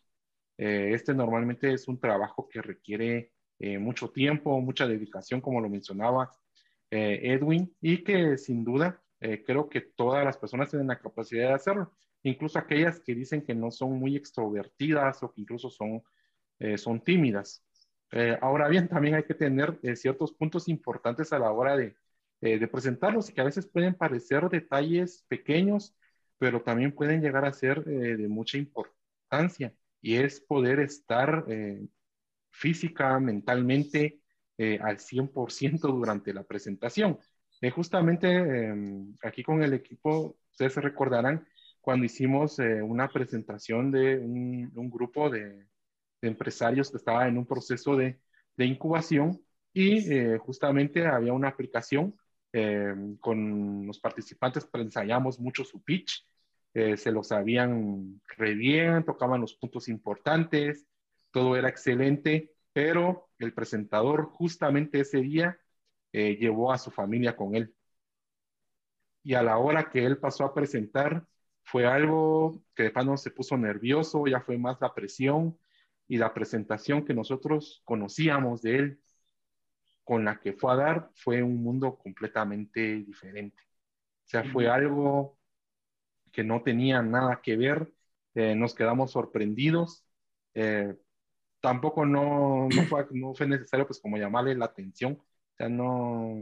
Eh, 0.59 0.93
este 0.95 1.15
normalmente 1.15 1.73
es 1.73 1.87
un 1.89 2.01
trabajo 2.01 2.49
que 2.49 2.62
requiere 2.62 3.33
eh, 3.59 3.79
mucho 3.79 4.11
tiempo, 4.11 4.61
mucha 4.61 4.87
dedicación, 4.87 5.41
como 5.41 5.61
lo 5.61 5.69
mencionaba 5.69 6.31
eh, 6.91 7.21
Edwin, 7.23 7.75
y 7.81 8.03
que 8.05 8.39
sin 8.39 8.65
duda 8.65 9.03
creo 9.19 9.69
que 9.69 9.81
todas 9.81 10.25
las 10.25 10.37
personas 10.37 10.71
tienen 10.71 10.87
la 10.87 11.01
capacidad 11.01 11.49
de 11.49 11.55
hacerlo, 11.55 11.91
incluso 12.23 12.59
aquellas 12.59 13.01
que 13.01 13.15
dicen 13.15 13.43
que 13.43 13.55
no 13.55 13.71
son 13.73 13.99
muy 13.99 14.15
extrovertidas 14.15 15.21
o 15.23 15.33
que 15.33 15.41
incluso 15.41 15.69
son, 15.69 16.03
son 16.77 17.01
tímidas. 17.01 17.65
ahora 18.41 18.69
bien, 18.69 18.89
también 18.89 19.15
hay 19.17 19.25
que 19.25 19.35
tener 19.35 19.81
ciertos 19.97 20.33
puntos 20.33 20.69
importantes 20.69 21.33
a 21.33 21.39
la 21.41 21.51
hora 21.51 21.77
de, 21.77 21.97
de 22.41 22.69
presentarlos 22.69 23.31
y 23.31 23.33
que 23.33 23.41
a 23.41 23.45
veces 23.45 23.67
pueden 23.67 23.95
parecer 23.95 24.49
detalles 24.49 25.25
pequeños, 25.29 25.97
pero 26.38 26.62
también 26.62 26.92
pueden 26.92 27.20
llegar 27.20 27.44
a 27.44 27.53
ser 27.53 27.85
eh, 27.87 28.16
de 28.16 28.29
mucha 28.29 28.59
importancia 28.59 29.75
y 30.01 30.16
es 30.16 30.40
poder 30.40 30.81
estar 30.81 31.44
eh, 31.49 31.87
física, 32.51 33.18
mentalmente 33.20 34.20
eh, 34.59 34.79
al 34.83 34.99
100% 34.99 35.81
durante 35.81 36.33
la 36.35 36.44
presentación. 36.44 37.18
justamente 37.75 38.29
em, 38.29 39.16
aquí 39.22 39.42
con 39.42 39.62
el 39.62 39.72
equipo, 39.75 40.37
ustedes 40.53 40.75
se 40.75 40.81
recordarán 40.81 41.46
cuando 41.81 42.05
hicimos 42.07 42.59
una 42.59 43.09
presentación 43.09 43.92
de 43.92 44.18
un, 44.18 44.90
grupo 44.90 45.31
de, 45.31 45.66
empresarios 46.22 46.90
que 46.90 46.96
estaba 46.96 47.29
en 47.29 47.38
un 47.38 47.46
proceso 47.46 47.96
de, 47.96 48.18
de 48.57 48.64
incubación 48.66 49.40
y 49.72 50.37
justamente 50.38 51.07
había 51.07 51.33
una 51.33 51.49
aplicación 51.49 52.14
eh, 52.53 52.95
con 53.21 53.87
los 53.87 53.99
participantes 53.99 54.69
ensayamos 54.73 55.39
mucho 55.39 55.65
su 55.65 55.83
pitch, 55.83 56.27
eh, 56.75 56.97
se 56.97 57.11
lo 57.11 57.23
sabían 57.23 58.21
re 58.37 58.55
bien, 58.55 59.05
tocaban 59.05 59.41
los 59.41 59.55
puntos 59.55 59.89
importantes, 59.89 60.87
todo 61.31 61.57
era 61.57 61.69
excelente, 61.69 62.53
pero 62.73 63.29
el 63.39 63.55
presentador 63.55 64.27
justamente 64.27 65.01
ese 65.01 65.21
día 65.23 65.59
eh, 66.13 66.37
llevó 66.37 66.73
a 66.73 66.79
su 66.79 66.91
familia 66.91 67.37
con 67.37 67.55
él. 67.55 67.75
Y 69.23 69.35
a 69.35 69.43
la 69.43 69.59
hora 69.59 69.91
que 69.91 70.05
él 70.05 70.19
pasó 70.19 70.45
a 70.45 70.55
presentar, 70.55 71.27
fue 71.65 71.87
algo 71.87 72.63
que 72.75 72.85
de 72.85 72.91
plano 72.91 73.17
se 73.17 73.31
puso 73.31 73.57
nervioso, 73.57 74.27
ya 74.27 74.41
fue 74.41 74.57
más 74.57 74.79
la 74.81 74.95
presión 74.95 75.59
y 76.07 76.17
la 76.19 76.33
presentación 76.33 77.05
que 77.05 77.15
nosotros 77.15 77.83
conocíamos 77.85 78.63
de 78.63 78.77
él 78.77 79.01
con 80.07 80.25
la 80.25 80.38
que 80.38 80.53
fue 80.53 80.73
a 80.73 80.77
dar 80.77 81.11
fue 81.16 81.42
un 81.42 81.61
mundo 81.64 81.99
completamente 81.99 82.81
diferente. 83.03 83.61
O 84.25 84.29
sea, 84.29 84.45
fue 84.45 84.69
algo 84.69 85.37
que 86.31 86.45
no 86.45 86.62
tenía 86.62 87.03
nada 87.03 87.40
que 87.42 87.57
ver, 87.57 87.92
eh, 88.37 88.55
nos 88.55 88.73
quedamos 88.77 89.11
sorprendidos. 89.11 90.05
Eh, 90.55 90.95
tampoco 91.61 92.07
no, 92.07 92.69
no, 92.69 92.83
fue, 92.85 93.07
no 93.11 93.35
fue 93.35 93.49
necesario 93.49 93.85
pues 93.85 94.01
como 94.01 94.16
llamarle 94.16 94.55
la 94.55 94.66
atención, 94.66 95.14
o 95.14 95.57
sea, 95.57 95.69
no, 95.69 96.37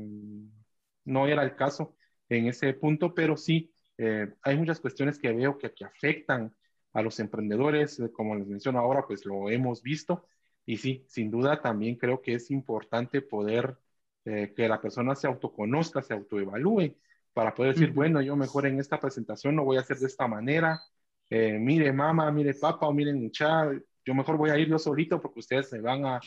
no 1.07 1.27
era 1.27 1.43
el 1.43 1.57
caso 1.57 1.97
en 2.29 2.49
ese 2.49 2.75
punto, 2.75 3.15
pero 3.15 3.35
sí, 3.39 3.73
eh, 3.97 4.35
hay 4.43 4.59
muchas 4.59 4.79
cuestiones 4.79 5.19
que 5.19 5.33
veo 5.33 5.57
que, 5.57 5.73
que 5.73 5.87
afectan 5.87 6.55
a 6.93 7.01
los 7.01 7.19
emprendedores, 7.19 8.03
como 8.13 8.35
les 8.35 8.47
menciono 8.47 8.79
ahora, 8.79 9.07
pues 9.07 9.25
lo 9.25 9.49
hemos 9.49 9.83
visto, 9.83 10.27
y 10.67 10.79
sí, 10.79 11.05
sin 11.09 11.31
duda 11.31 11.61
también 11.61 11.97
creo 11.97 12.21
que 12.23 12.35
es 12.35 12.51
importante 12.51 13.21
poder 13.23 13.77
eh, 14.25 14.53
que 14.57 14.69
la 14.69 14.81
persona 14.81 15.15
se 15.15 15.27
autoconozca, 15.27 16.03
se 16.03 16.15
autoevalúe, 16.15 16.97
para 17.33 17.55
poder 17.55 17.75
decir, 17.75 17.93
bueno, 17.93 18.23
yo 18.23 18.37
mejor 18.37 18.67
en 18.67 18.79
esta 18.79 18.99
presentación 19.01 19.57
no 19.57 19.65
voy 19.65 19.77
a 19.77 19.81
hacer 19.81 19.99
de 19.99 20.07
esta 20.07 20.27
manera. 20.27 20.81
Eh, 21.29 21.59
mire 21.59 21.93
mamá, 21.93 22.31
mire 22.31 22.55
papá, 22.55 22.87
o 22.87 22.93
miren 22.93 23.21
mucha, 23.21 23.71
yo 24.05 24.15
mejor 24.15 24.37
voy 24.37 24.51
a 24.51 24.59
ir 24.59 24.69
yo 24.69 24.79
solito 24.79 25.21
porque 25.21 25.41
ustedes 25.41 25.69
se 25.69 25.81
van 25.81 26.07
a, 26.07 26.21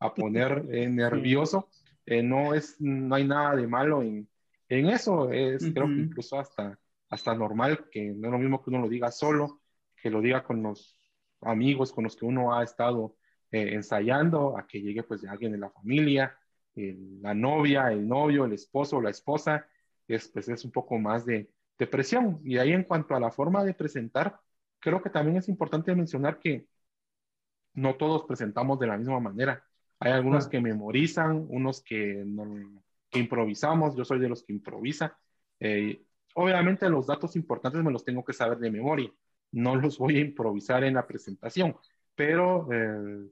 a 0.00 0.14
poner 0.14 0.64
eh, 0.72 0.88
nervioso. 0.88 1.68
no, 2.06 2.54
es, 2.54 2.80
no 2.80 3.14
hay 3.14 3.24
nada 3.26 3.54
de 3.54 3.66
malo 3.66 4.02
en, 4.02 4.28
en 4.68 4.86
eso, 4.86 5.30
es 5.30 5.62
creo 5.72 5.86
que 5.86 6.00
incluso 6.00 6.38
hasta, 6.38 6.78
hasta 7.10 7.34
normal, 7.34 7.88
que 7.90 8.06
no 8.06 8.28
es 8.28 8.32
lo 8.32 8.38
mismo 8.38 8.62
que 8.62 8.70
uno 8.70 8.80
lo 8.80 8.88
diga 8.88 9.10
solo, 9.12 9.60
que 9.94 10.10
lo 10.10 10.20
diga 10.20 10.42
con 10.42 10.62
los 10.62 10.98
amigos 11.42 11.92
con 11.92 12.04
los 12.04 12.16
que 12.16 12.24
uno 12.24 12.54
ha 12.54 12.64
estado 12.64 13.16
eh, 13.50 13.74
ensayando 13.74 14.56
a 14.56 14.66
que 14.66 14.80
llegue 14.80 15.02
pues 15.02 15.22
de 15.22 15.28
alguien 15.28 15.52
de 15.52 15.58
la 15.58 15.70
familia, 15.70 16.36
la 16.74 17.34
novia, 17.34 17.90
el 17.90 18.06
novio, 18.06 18.44
el 18.44 18.52
esposo 18.52 18.98
o 18.98 19.00
la 19.00 19.10
esposa, 19.10 19.66
es, 20.06 20.28
pues 20.28 20.48
es 20.48 20.64
un 20.64 20.70
poco 20.70 20.98
más 20.98 21.24
de, 21.24 21.50
de, 21.78 21.86
presión. 21.86 22.40
Y 22.44 22.58
ahí 22.58 22.72
en 22.72 22.84
cuanto 22.84 23.14
a 23.14 23.20
la 23.20 23.30
forma 23.30 23.64
de 23.64 23.74
presentar, 23.74 24.38
creo 24.78 25.02
que 25.02 25.10
también 25.10 25.38
es 25.38 25.48
importante 25.48 25.94
mencionar 25.94 26.38
que 26.38 26.66
no 27.74 27.96
todos 27.96 28.24
presentamos 28.24 28.78
de 28.78 28.86
la 28.88 28.96
misma 28.96 29.20
manera. 29.20 29.64
Hay 30.00 30.12
algunos 30.12 30.48
que 30.48 30.60
memorizan, 30.60 31.46
unos 31.48 31.82
que, 31.82 32.24
improvisamos, 33.12 33.96
yo 33.96 34.04
soy 34.04 34.18
de 34.18 34.28
los 34.28 34.42
que 34.42 34.52
improvisa. 34.52 35.18
Eh, 35.60 36.04
obviamente 36.34 36.88
los 36.88 37.06
datos 37.06 37.36
importantes 37.36 37.82
me 37.82 37.92
los 37.92 38.04
tengo 38.04 38.24
que 38.24 38.32
saber 38.34 38.58
de 38.58 38.70
memoria, 38.70 39.10
no 39.52 39.76
los 39.76 39.98
voy 39.98 40.18
a 40.18 40.20
improvisar 40.20 40.84
en 40.84 40.94
la 40.94 41.06
presentación, 41.06 41.76
pero 42.16 42.68
eh, 42.72 43.30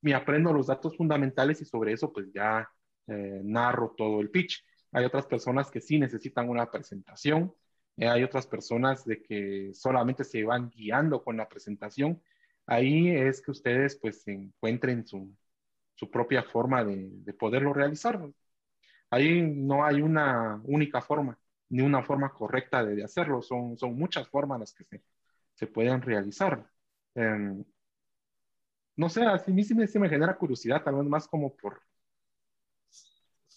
me 0.00 0.14
aprendo 0.14 0.52
los 0.52 0.66
datos 0.66 0.96
fundamentales 0.96 1.60
y 1.62 1.64
sobre 1.64 1.92
eso 1.92 2.12
pues 2.12 2.32
ya 2.32 2.68
eh, 3.06 3.40
narro 3.44 3.94
todo 3.96 4.20
el 4.20 4.30
pitch. 4.30 4.64
hay 4.92 5.04
otras 5.04 5.26
personas 5.26 5.70
que 5.70 5.80
sí 5.80 5.98
necesitan 5.98 6.48
una 6.48 6.70
presentación, 6.70 7.54
eh, 7.96 8.08
hay 8.08 8.22
otras 8.24 8.46
personas 8.46 9.04
de 9.04 9.22
que 9.22 9.70
solamente 9.74 10.24
se 10.24 10.44
van 10.44 10.70
guiando 10.70 11.22
con 11.22 11.36
la 11.36 11.48
presentación. 11.48 12.22
Ahí 12.66 13.10
es 13.10 13.42
que 13.42 13.50
ustedes 13.50 13.96
pues 14.00 14.26
encuentren 14.26 15.06
su, 15.06 15.34
su 15.94 16.10
propia 16.10 16.42
forma 16.42 16.84
de, 16.84 17.08
de, 17.10 17.32
poderlo 17.34 17.72
realizar. 17.72 18.20
Ahí 19.10 19.42
no 19.42 19.84
hay 19.84 20.02
una 20.02 20.60
única 20.64 21.00
forma, 21.02 21.38
ni 21.68 21.82
una 21.82 22.02
forma 22.02 22.32
correcta 22.32 22.84
de, 22.84 22.96
de 22.96 23.04
hacerlo, 23.04 23.42
son, 23.42 23.76
son 23.78 23.96
muchas 23.96 24.28
formas 24.28 24.60
las 24.60 24.74
que 24.74 24.84
se, 24.84 25.02
se 25.54 25.66
pueden 25.66 26.02
realizar. 26.02 26.68
Eh, 27.14 27.64
no 28.96 29.08
sé, 29.08 29.24
a 29.24 29.42
mí 29.46 29.64
sí 29.64 29.74
me, 29.74 29.86
genera 30.08 30.36
curiosidad, 30.36 30.82
tal 30.82 30.96
vez 30.96 31.06
más 31.06 31.26
como 31.26 31.54
por, 31.56 31.80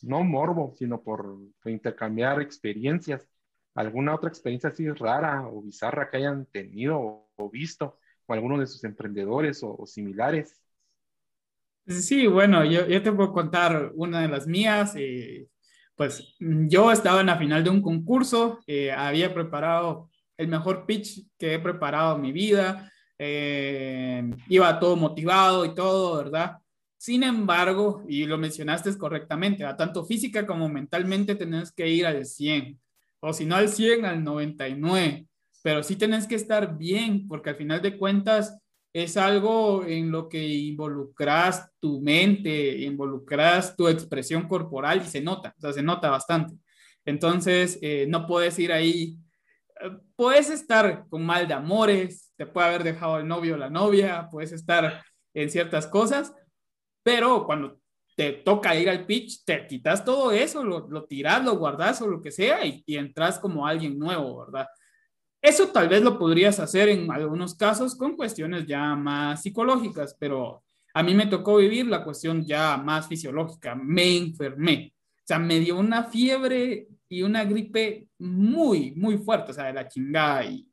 no 0.01 0.23
morbo, 0.23 0.73
sino 0.77 1.01
por, 1.01 1.37
intercambiar 1.65 2.41
experiencias. 2.41 3.27
¿Alguna 3.75 4.15
otra 4.15 4.29
experiencia 4.29 4.69
así 4.69 4.89
rara 4.89 5.47
o 5.47 5.61
bizarra 5.61 6.09
que 6.09 6.17
hayan 6.17 6.45
tenido 6.47 7.29
o, 7.35 7.49
visto 7.51 7.99
con 8.25 8.35
alguno 8.35 8.59
de 8.59 8.67
sus 8.67 8.83
emprendedores 8.83 9.61
o, 9.63 9.85
similares? 9.85 10.59
Sí, 11.85 12.27
bueno, 12.27 12.65
yo, 12.65 12.87
yo, 12.87 13.01
te 13.01 13.11
puedo 13.11 13.31
contar 13.31 13.91
una 13.95 14.21
de 14.21 14.27
las 14.27 14.47
mías. 14.47 14.93
Eh, 14.97 15.47
pues 15.97 16.35
yo 16.39 16.91
estaba 16.91 17.21
en 17.21 17.27
la 17.27 17.37
final 17.37 17.63
de 17.63 17.71
un 17.71 17.81
concurso, 17.81 18.59
eh, 18.67 18.91
había 18.91 19.33
preparado 19.33 20.11
el 20.37 20.47
mejor 20.47 20.85
pitch 20.85 21.27
que 21.39 21.55
he 21.55 21.59
preparado 21.59 22.15
en 22.15 22.21
mi 22.21 22.31
vida, 22.31 22.91
eh, 23.19 24.29
iba 24.49 24.79
todo 24.79 24.95
motivado 24.95 25.65
y 25.65 25.73
todo, 25.73 26.17
¿verdad? 26.17 26.57
Sin 26.97 27.23
embargo, 27.23 28.03
y 28.07 28.25
lo 28.25 28.37
mencionaste 28.37 28.97
correctamente, 28.97 29.63
a 29.63 29.77
tanto 29.77 30.05
física 30.05 30.45
como 30.45 30.67
mentalmente 30.67 31.35
tenés 31.35 31.71
que 31.71 31.87
ir 31.87 32.05
al 32.05 32.25
100, 32.25 32.79
o 33.19 33.33
si 33.33 33.45
no 33.45 33.55
al 33.55 33.69
100, 33.69 34.05
al 34.05 34.23
99, 34.23 35.27
pero 35.61 35.83
sí 35.83 35.95
tenés 35.95 36.27
que 36.27 36.35
estar 36.35 36.77
bien, 36.77 37.27
porque 37.27 37.51
al 37.51 37.55
final 37.55 37.81
de 37.81 37.97
cuentas 37.97 38.57
es 38.93 39.15
algo 39.15 39.85
en 39.85 40.11
lo 40.11 40.27
que 40.27 40.43
involucras 40.43 41.69
tu 41.79 42.01
mente, 42.01 42.79
involucras 42.79 43.75
tu 43.75 43.87
expresión 43.87 44.47
corporal 44.47 45.03
y 45.05 45.07
se 45.07 45.21
nota, 45.21 45.53
o 45.57 45.61
sea, 45.61 45.73
se 45.73 45.83
nota 45.83 46.09
bastante. 46.09 46.55
Entonces, 47.05 47.77
eh, 47.81 48.05
no 48.09 48.25
puedes 48.25 48.57
ir 48.59 48.71
ahí, 48.71 49.17
puedes 50.15 50.49
estar 50.49 51.07
con 51.09 51.25
mal 51.25 51.47
de 51.47 51.53
amores, 51.53 52.33
te 52.35 52.45
puede 52.45 52.67
haber 52.67 52.83
dejado 52.83 53.19
el 53.19 53.27
novio 53.27 53.55
o 53.55 53.57
la 53.57 53.69
novia, 53.69 54.27
puedes 54.31 54.51
estar 54.51 55.03
en 55.33 55.49
ciertas 55.49 55.87
cosas, 55.87 56.33
pero 57.03 57.45
cuando 57.45 57.79
te 58.15 58.33
toca 58.33 58.75
ir 58.75 58.89
al 58.89 59.05
pitch, 59.05 59.45
te 59.45 59.67
quitas 59.67 60.03
todo 60.03 60.31
eso, 60.31 60.63
lo, 60.63 60.87
lo 60.87 61.05
tiras, 61.05 61.43
lo 61.45 61.57
guardas 61.57 62.01
o 62.01 62.07
lo 62.07 62.21
que 62.21 62.31
sea 62.31 62.65
y, 62.65 62.83
y, 62.85 62.97
entras 62.97 63.37
como 63.37 63.67
alguien 63.67 63.99
nuevo, 63.99 64.39
¿verdad? 64.45 64.67
Eso 65.39 65.67
tal 65.67 65.87
vez 65.87 66.01
lo 66.01 66.17
podrías 66.17 66.59
hacer 66.59 66.89
en 66.89 67.11
algunos 67.11 67.55
casos 67.55 67.95
con 67.95 68.15
cuestiones 68.15 68.65
ya 68.65 68.95
más 68.95 69.43
psicológicas, 69.43 70.15
pero 70.19 70.63
a 70.95 71.03
mí 71.03 71.13
me 71.13 71.27
tocó 71.27 71.57
vivir 71.57 71.85
la 71.85 72.03
cuestión 72.03 72.43
ya 72.43 72.75
más 72.77 73.07
fisiológica. 73.07 73.75
Me 73.75 74.17
enfermé, 74.17 74.95
o 75.17 75.23
sea, 75.23 75.37
me 75.37 75.59
dio 75.59 75.77
una 75.77 76.03
fiebre 76.05 76.87
y 77.09 77.21
una 77.21 77.45
gripe 77.45 78.07
muy, 78.19 78.91
muy 78.95 79.17
fuerte, 79.17 79.51
o 79.51 79.53
sea, 79.53 79.65
de 79.65 79.73
la 79.73 79.87
chingada 79.87 80.45
y, 80.45 80.67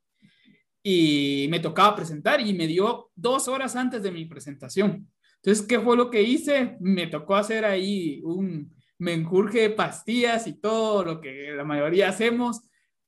y 0.83 1.47
me 1.49 1.59
tocaba 1.59 1.95
presentar 1.95 2.41
y 2.41 2.53
me 2.53 2.67
dio 2.67 3.11
dos 3.15 3.47
horas 3.47 3.75
antes 3.75 4.03
de 4.03 4.11
mi 4.11 4.25
presentación. 4.25 5.07
Entonces, 5.37 5.65
¿qué 5.65 5.79
fue 5.79 5.95
lo 5.95 6.09
que 6.09 6.21
hice? 6.21 6.77
Me 6.79 7.07
tocó 7.07 7.35
hacer 7.35 7.65
ahí 7.65 8.21
un 8.23 8.75
menjurje 8.97 9.61
de 9.61 9.69
pastillas 9.69 10.47
y 10.47 10.53
todo 10.53 11.03
lo 11.03 11.21
que 11.21 11.51
la 11.55 11.63
mayoría 11.63 12.09
hacemos 12.09 12.61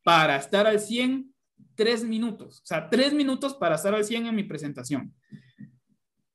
para 0.04 0.38
estar 0.38 0.68
al 0.68 0.80
100, 0.80 1.34
tres 1.76 2.04
minutos. 2.04 2.62
O 2.62 2.66
sea, 2.66 2.90
tres 2.90 3.14
minutos 3.14 3.56
para 3.56 3.76
estar 3.76 3.94
al 3.94 4.06
100 4.06 4.28
en 4.28 4.36
mi 4.36 4.44
presentación. 4.44 5.14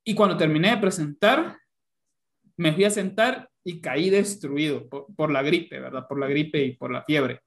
Y 0.03 0.15
cuando 0.15 0.37
terminé 0.37 0.71
de 0.71 0.77
presentar, 0.77 1.57
me 2.57 2.73
fui 2.73 2.83
a 2.83 2.89
sentar 2.89 3.49
y 3.63 3.79
caí 3.79 4.09
destruido 4.09 4.87
por, 4.89 5.31
la 5.31 5.41
gripe, 5.41 5.79
¿verdad? 5.79 6.07
Por 6.07 6.19
la 6.19 6.27
gripe 6.27 6.63
y 6.63 6.75
por 6.75 6.91
la 6.91 7.03
fiebre. 7.03 7.41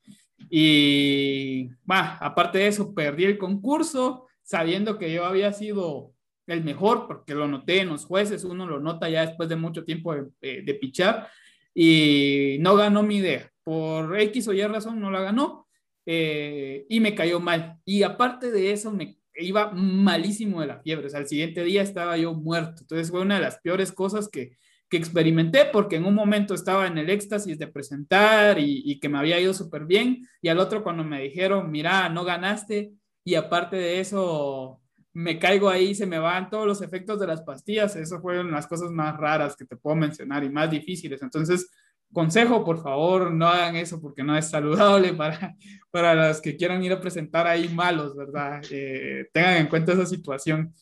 Y, 0.50 1.68
bah, 1.84 2.18
aparte 2.20 2.58
de 2.58 2.68
eso, 2.68 2.94
perdí 2.94 3.24
el 3.24 3.38
concurso 3.38 4.26
sabiendo 4.42 4.98
que 4.98 5.12
yo 5.12 5.24
había 5.24 5.52
sido 5.52 6.12
el 6.46 6.62
mejor, 6.62 7.06
porque 7.06 7.34
lo 7.34 7.48
noté 7.48 7.80
en 7.80 7.88
los 7.88 8.04
jueces, 8.04 8.44
uno 8.44 8.66
lo 8.66 8.80
nota 8.80 9.08
ya 9.08 9.26
después 9.26 9.48
de 9.48 9.56
mucho 9.56 9.84
tiempo 9.84 10.14
de, 10.14 10.62
de, 10.62 10.74
pichar, 10.74 11.28
y 11.74 12.56
no 12.60 12.76
ganó 12.76 13.02
mi 13.02 13.16
idea. 13.16 13.50
Por 13.64 14.18
X 14.20 14.48
o 14.48 14.52
Y 14.52 14.62
razón 14.62 15.00
no 15.00 15.10
la 15.10 15.20
ganó 15.20 15.66
eh, 16.06 16.86
y 16.88 17.00
me 17.00 17.14
cayó 17.14 17.40
mal. 17.40 17.78
Y 17.84 18.04
aparte 18.04 18.52
de 18.52 18.70
eso, 18.70 18.92
me 18.92 19.18
iba 19.34 19.72
malísimo 19.72 20.60
de 20.60 20.68
la 20.68 20.80
fiebre. 20.80 21.08
O 21.08 21.10
sea, 21.10 21.20
el 21.20 21.26
siguiente 21.26 21.64
día 21.64 21.82
estaba 21.82 22.16
yo 22.16 22.32
muerto. 22.32 22.82
Entonces 22.82 23.10
fue 23.10 23.22
una 23.22 23.34
de 23.34 23.40
las 23.40 23.58
peores 23.58 23.90
cosas 23.90 24.28
que, 24.28 24.56
que 24.88 24.96
experimenté 24.96 25.64
porque 25.72 25.96
en 25.96 26.04
un 26.04 26.14
momento 26.14 26.54
estaba 26.54 26.86
en 26.86 26.98
el 26.98 27.10
éxtasis 27.10 27.58
de 27.58 27.66
presentar 27.66 28.58
y, 28.58 28.98
que 29.00 29.08
me 29.08 29.18
había 29.18 29.40
ido 29.40 29.52
súper 29.52 29.84
bien 29.84 30.26
y 30.40 30.48
al 30.48 30.58
otro 30.58 30.82
cuando 30.82 31.04
me 31.04 31.22
dijeron, 31.22 31.70
mira, 31.70 32.08
no 32.08 32.24
ganaste 32.24 32.92
y 33.24 33.34
aparte 33.34 33.76
de 33.76 34.00
eso 34.00 34.80
me 35.12 35.38
caigo 35.38 35.68
ahí, 35.68 35.94
se 35.94 36.06
me 36.06 36.18
van 36.18 36.50
todos 36.50 36.66
los 36.66 36.82
efectos 36.82 37.18
de 37.18 37.26
las 37.26 37.42
pastillas, 37.42 37.96
eso 37.96 38.20
fueron 38.20 38.50
las 38.50 38.66
cosas 38.66 38.90
más 38.90 39.16
raras 39.16 39.56
que 39.56 39.64
te 39.64 39.76
puedo 39.76 39.96
mencionar 39.96 40.44
y 40.44 40.50
más 40.50 40.70
difíciles. 40.70 41.22
Entonces, 41.22 41.70
consejo, 42.12 42.64
por 42.64 42.82
favor, 42.82 43.32
no 43.32 43.48
hagan 43.48 43.76
eso 43.76 44.00
porque 44.00 44.22
no 44.22 44.36
es 44.36 44.50
saludable 44.50 45.12
para, 45.14 45.56
para 45.90 46.28
los 46.28 46.40
que 46.40 46.56
quieran 46.56 46.84
ir 46.84 46.92
a 46.92 47.00
presentar 47.00 47.46
ahí 47.46 47.68
malos, 47.68 48.14
¿verdad? 48.14 48.62
Eh, 48.70 49.28
tengan 49.32 49.56
en 49.56 49.68
cuenta 49.68 49.92
esa 49.92 50.06
situación. 50.06 50.72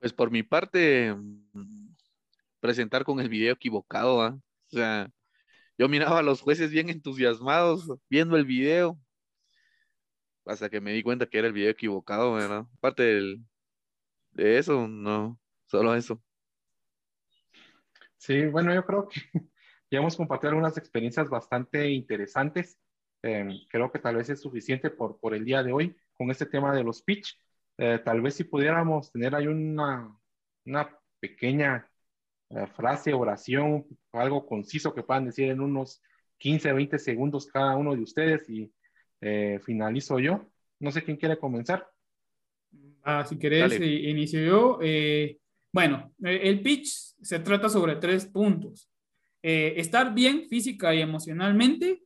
Pues 0.00 0.12
por 0.12 0.30
mi 0.30 0.42
parte, 0.42 1.14
mm, 1.14 1.94
presentar 2.60 3.04
con 3.04 3.20
el 3.20 3.28
video 3.28 3.54
equivocado. 3.54 4.18
O 4.18 4.40
sea, 4.68 5.10
yo 5.78 5.88
miraba 5.88 6.20
a 6.20 6.22
los 6.22 6.40
jueces 6.40 6.70
bien 6.70 6.90
entusiasmados 6.90 7.86
viendo 8.08 8.36
el 8.36 8.44
video, 8.44 8.98
hasta 10.46 10.68
que 10.68 10.80
me 10.80 10.92
di 10.92 11.02
cuenta 11.02 11.26
que 11.26 11.38
era 11.38 11.48
el 11.48 11.52
video 11.54 11.70
equivocado, 11.70 12.34
¿verdad? 12.34 12.66
Aparte 12.78 13.38
de 14.32 14.58
eso, 14.58 14.88
no, 14.88 15.38
solo 15.66 15.94
eso. 15.94 16.22
Sí, 18.16 18.46
bueno, 18.46 18.74
yo 18.74 18.84
creo 18.84 19.08
que 19.08 19.20
ya 19.90 19.98
hemos 19.98 20.16
compartido 20.16 20.50
algunas 20.50 20.76
experiencias 20.76 21.28
bastante 21.28 21.88
interesantes. 21.90 22.78
Em, 23.22 23.50
creo 23.68 23.90
que 23.92 23.98
tal 23.98 24.16
vez 24.16 24.30
es 24.30 24.40
suficiente 24.40 24.90
por, 24.90 25.18
por 25.18 25.34
el 25.34 25.44
día 25.44 25.62
de 25.62 25.72
hoy 25.72 25.96
con 26.14 26.30
este 26.30 26.46
tema 26.46 26.74
de 26.74 26.84
los 26.84 27.02
pitch. 27.02 27.38
Eh, 27.82 27.98
tal 28.04 28.20
vez 28.20 28.34
si 28.34 28.44
pudiéramos 28.44 29.10
tener 29.10 29.34
ahí 29.34 29.46
una, 29.46 30.14
una 30.66 30.98
pequeña 31.18 31.88
eh, 32.50 32.66
frase, 32.66 33.14
oración, 33.14 33.86
algo 34.12 34.44
conciso 34.44 34.94
que 34.94 35.02
puedan 35.02 35.24
decir 35.24 35.48
en 35.48 35.60
unos 35.60 36.02
15, 36.36 36.74
20 36.74 36.98
segundos 36.98 37.46
cada 37.46 37.76
uno 37.76 37.96
de 37.96 38.02
ustedes 38.02 38.46
y 38.50 38.70
eh, 39.22 39.58
finalizo 39.64 40.18
yo. 40.18 40.46
No 40.78 40.92
sé 40.92 41.02
quién 41.02 41.16
quiere 41.16 41.38
comenzar. 41.38 41.88
Ah, 43.02 43.24
si 43.26 43.38
querés, 43.38 43.80
inicio 43.80 44.44
yo. 44.44 44.78
bueno, 45.72 46.12
el 46.22 46.60
pitch 46.60 46.86
se 47.22 47.38
trata 47.38 47.70
sobre 47.70 47.96
tres 47.96 48.26
puntos. 48.26 48.90
estar 49.40 50.12
bien 50.12 50.46
física 50.50 50.94
y 50.94 51.00
emocionalmente, 51.00 52.02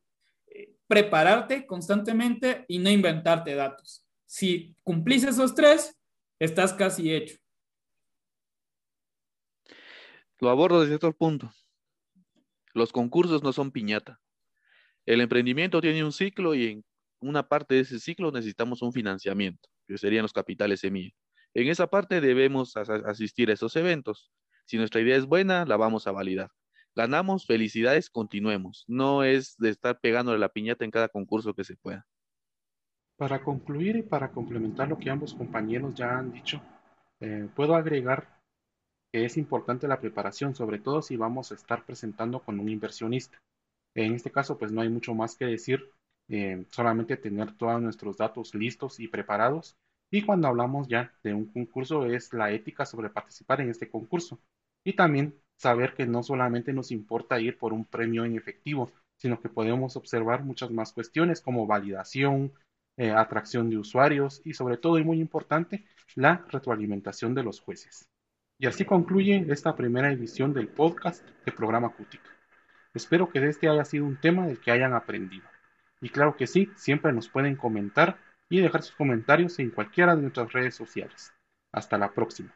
prepararte 0.87 1.65
constantemente 1.65 2.63
y 2.69 2.79
no 2.79 2.89
inventarte 2.89 3.55
datos. 3.55 4.04
Si 4.25 4.75
cumplís 4.83 5.23
esos 5.23 5.55
tres, 5.55 5.95
estás 6.39 6.73
casi 6.73 7.13
hecho. 7.13 7.37
Lo 10.39 10.49
abordo 10.49 10.81
desde 10.81 10.95
otro 10.95 11.13
punto. 11.15 11.51
Los 12.73 12.91
concursos 12.91 13.41
no 13.41 13.53
son 13.53 13.71
piñata. 13.71 14.19
El 15.05 15.21
emprendimiento 15.21 15.79
tiene 15.79 16.03
un 16.03 16.11
ciclo 16.11 16.55
y 16.55 16.67
en 16.67 16.85
una 17.19 17.47
parte 17.47 17.75
de 17.75 17.81
ese 17.81 17.99
ciclo 17.99 18.31
necesitamos 18.31 18.81
un 18.81 18.91
financiamiento, 18.91 19.69
que 19.87 19.97
serían 19.97 20.23
los 20.23 20.33
capitales 20.33 20.81
semilla. 20.81 21.13
En 21.53 21.69
esa 21.69 21.87
parte 21.87 22.19
debemos 22.19 22.75
asistir 22.75 23.49
a 23.49 23.53
esos 23.53 23.75
eventos. 23.77 24.31
Si 24.65 24.77
nuestra 24.77 24.99
idea 24.99 25.15
es 25.15 25.25
buena, 25.25 25.65
la 25.65 25.77
vamos 25.77 26.05
a 26.07 26.11
validar. 26.11 26.49
Ganamos, 26.95 27.45
felicidades, 27.45 28.09
continuemos. 28.09 28.83
No 28.87 29.23
es 29.23 29.55
de 29.57 29.69
estar 29.69 29.99
pegándole 29.99 30.39
la 30.39 30.49
piñata 30.49 30.83
en 30.83 30.91
cada 30.91 31.07
concurso 31.07 31.53
que 31.53 31.63
se 31.63 31.77
pueda. 31.77 32.05
Para 33.17 33.41
concluir 33.41 33.95
y 33.95 34.01
para 34.01 34.29
complementar 34.29 34.89
lo 34.89 34.97
que 34.97 35.09
ambos 35.09 35.33
compañeros 35.33 35.95
ya 35.95 36.17
han 36.17 36.33
dicho, 36.33 36.61
eh, 37.21 37.47
puedo 37.55 37.75
agregar 37.75 38.27
que 39.11 39.23
es 39.23 39.37
importante 39.37 39.87
la 39.87 40.01
preparación, 40.01 40.53
sobre 40.53 40.79
todo 40.79 41.01
si 41.01 41.15
vamos 41.15 41.51
a 41.51 41.55
estar 41.55 41.85
presentando 41.85 42.41
con 42.41 42.59
un 42.59 42.67
inversionista. 42.67 43.37
En 43.95 44.13
este 44.13 44.31
caso, 44.31 44.57
pues 44.57 44.73
no 44.73 44.81
hay 44.81 44.89
mucho 44.89 45.13
más 45.13 45.35
que 45.37 45.45
decir, 45.45 45.89
eh, 46.27 46.65
solamente 46.71 47.15
tener 47.15 47.55
todos 47.55 47.81
nuestros 47.81 48.17
datos 48.17 48.53
listos 48.53 48.99
y 48.99 49.07
preparados. 49.07 49.77
Y 50.11 50.23
cuando 50.23 50.49
hablamos 50.49 50.89
ya 50.89 51.13
de 51.23 51.33
un 51.33 51.45
concurso, 51.45 52.05
es 52.05 52.33
la 52.33 52.51
ética 52.51 52.85
sobre 52.85 53.09
participar 53.09 53.61
en 53.61 53.69
este 53.69 53.89
concurso. 53.89 54.39
Y 54.83 54.93
también 54.93 55.39
saber 55.57 55.93
que 55.93 56.05
no 56.05 56.21
solamente 56.21 56.73
nos 56.73 56.91
importa 56.91 57.39
ir 57.39 57.57
por 57.57 57.71
un 57.71 57.85
premio 57.85 58.25
en 58.25 58.35
efectivo, 58.35 58.91
sino 59.17 59.39
que 59.39 59.47
podemos 59.47 59.95
observar 59.95 60.43
muchas 60.43 60.71
más 60.71 60.91
cuestiones 60.91 61.39
como 61.41 61.65
validación, 61.65 62.51
eh, 62.97 63.11
atracción 63.11 63.69
de 63.69 63.77
usuarios 63.77 64.41
y 64.45 64.53
sobre 64.53 64.77
todo 64.77 64.97
y 64.97 65.03
muy 65.03 65.19
importante, 65.19 65.85
la 66.15 66.45
retroalimentación 66.49 67.35
de 67.35 67.43
los 67.43 67.59
jueces. 67.59 68.07
Y 68.57 68.67
así 68.67 68.85
concluye 68.85 69.45
esta 69.49 69.75
primera 69.75 70.11
edición 70.11 70.53
del 70.53 70.69
podcast 70.69 71.27
de 71.45 71.51
Programa 71.51 71.89
Cútica. 71.89 72.29
Espero 72.93 73.29
que 73.29 73.45
este 73.45 73.67
haya 73.67 73.83
sido 73.83 74.05
un 74.05 74.15
tema 74.15 74.47
del 74.47 74.59
que 74.59 74.71
hayan 74.71 74.93
aprendido. 74.93 75.45
Y 75.99 76.09
claro 76.09 76.37
que 76.37 76.47
sí, 76.47 76.69
siempre 76.75 77.11
nos 77.11 77.27
pueden 77.27 77.57
comentar 77.57 78.17
y 78.49 78.61
dejar 78.61 78.83
sus 78.83 78.95
comentarios 78.95 79.59
en 79.59 79.71
cualquiera 79.71 80.15
de 80.15 80.21
nuestras 80.21 80.53
redes 80.53 80.75
sociales. 80.75 81.33
Hasta 81.73 81.97
la 81.97 82.13
próxima. 82.13 82.55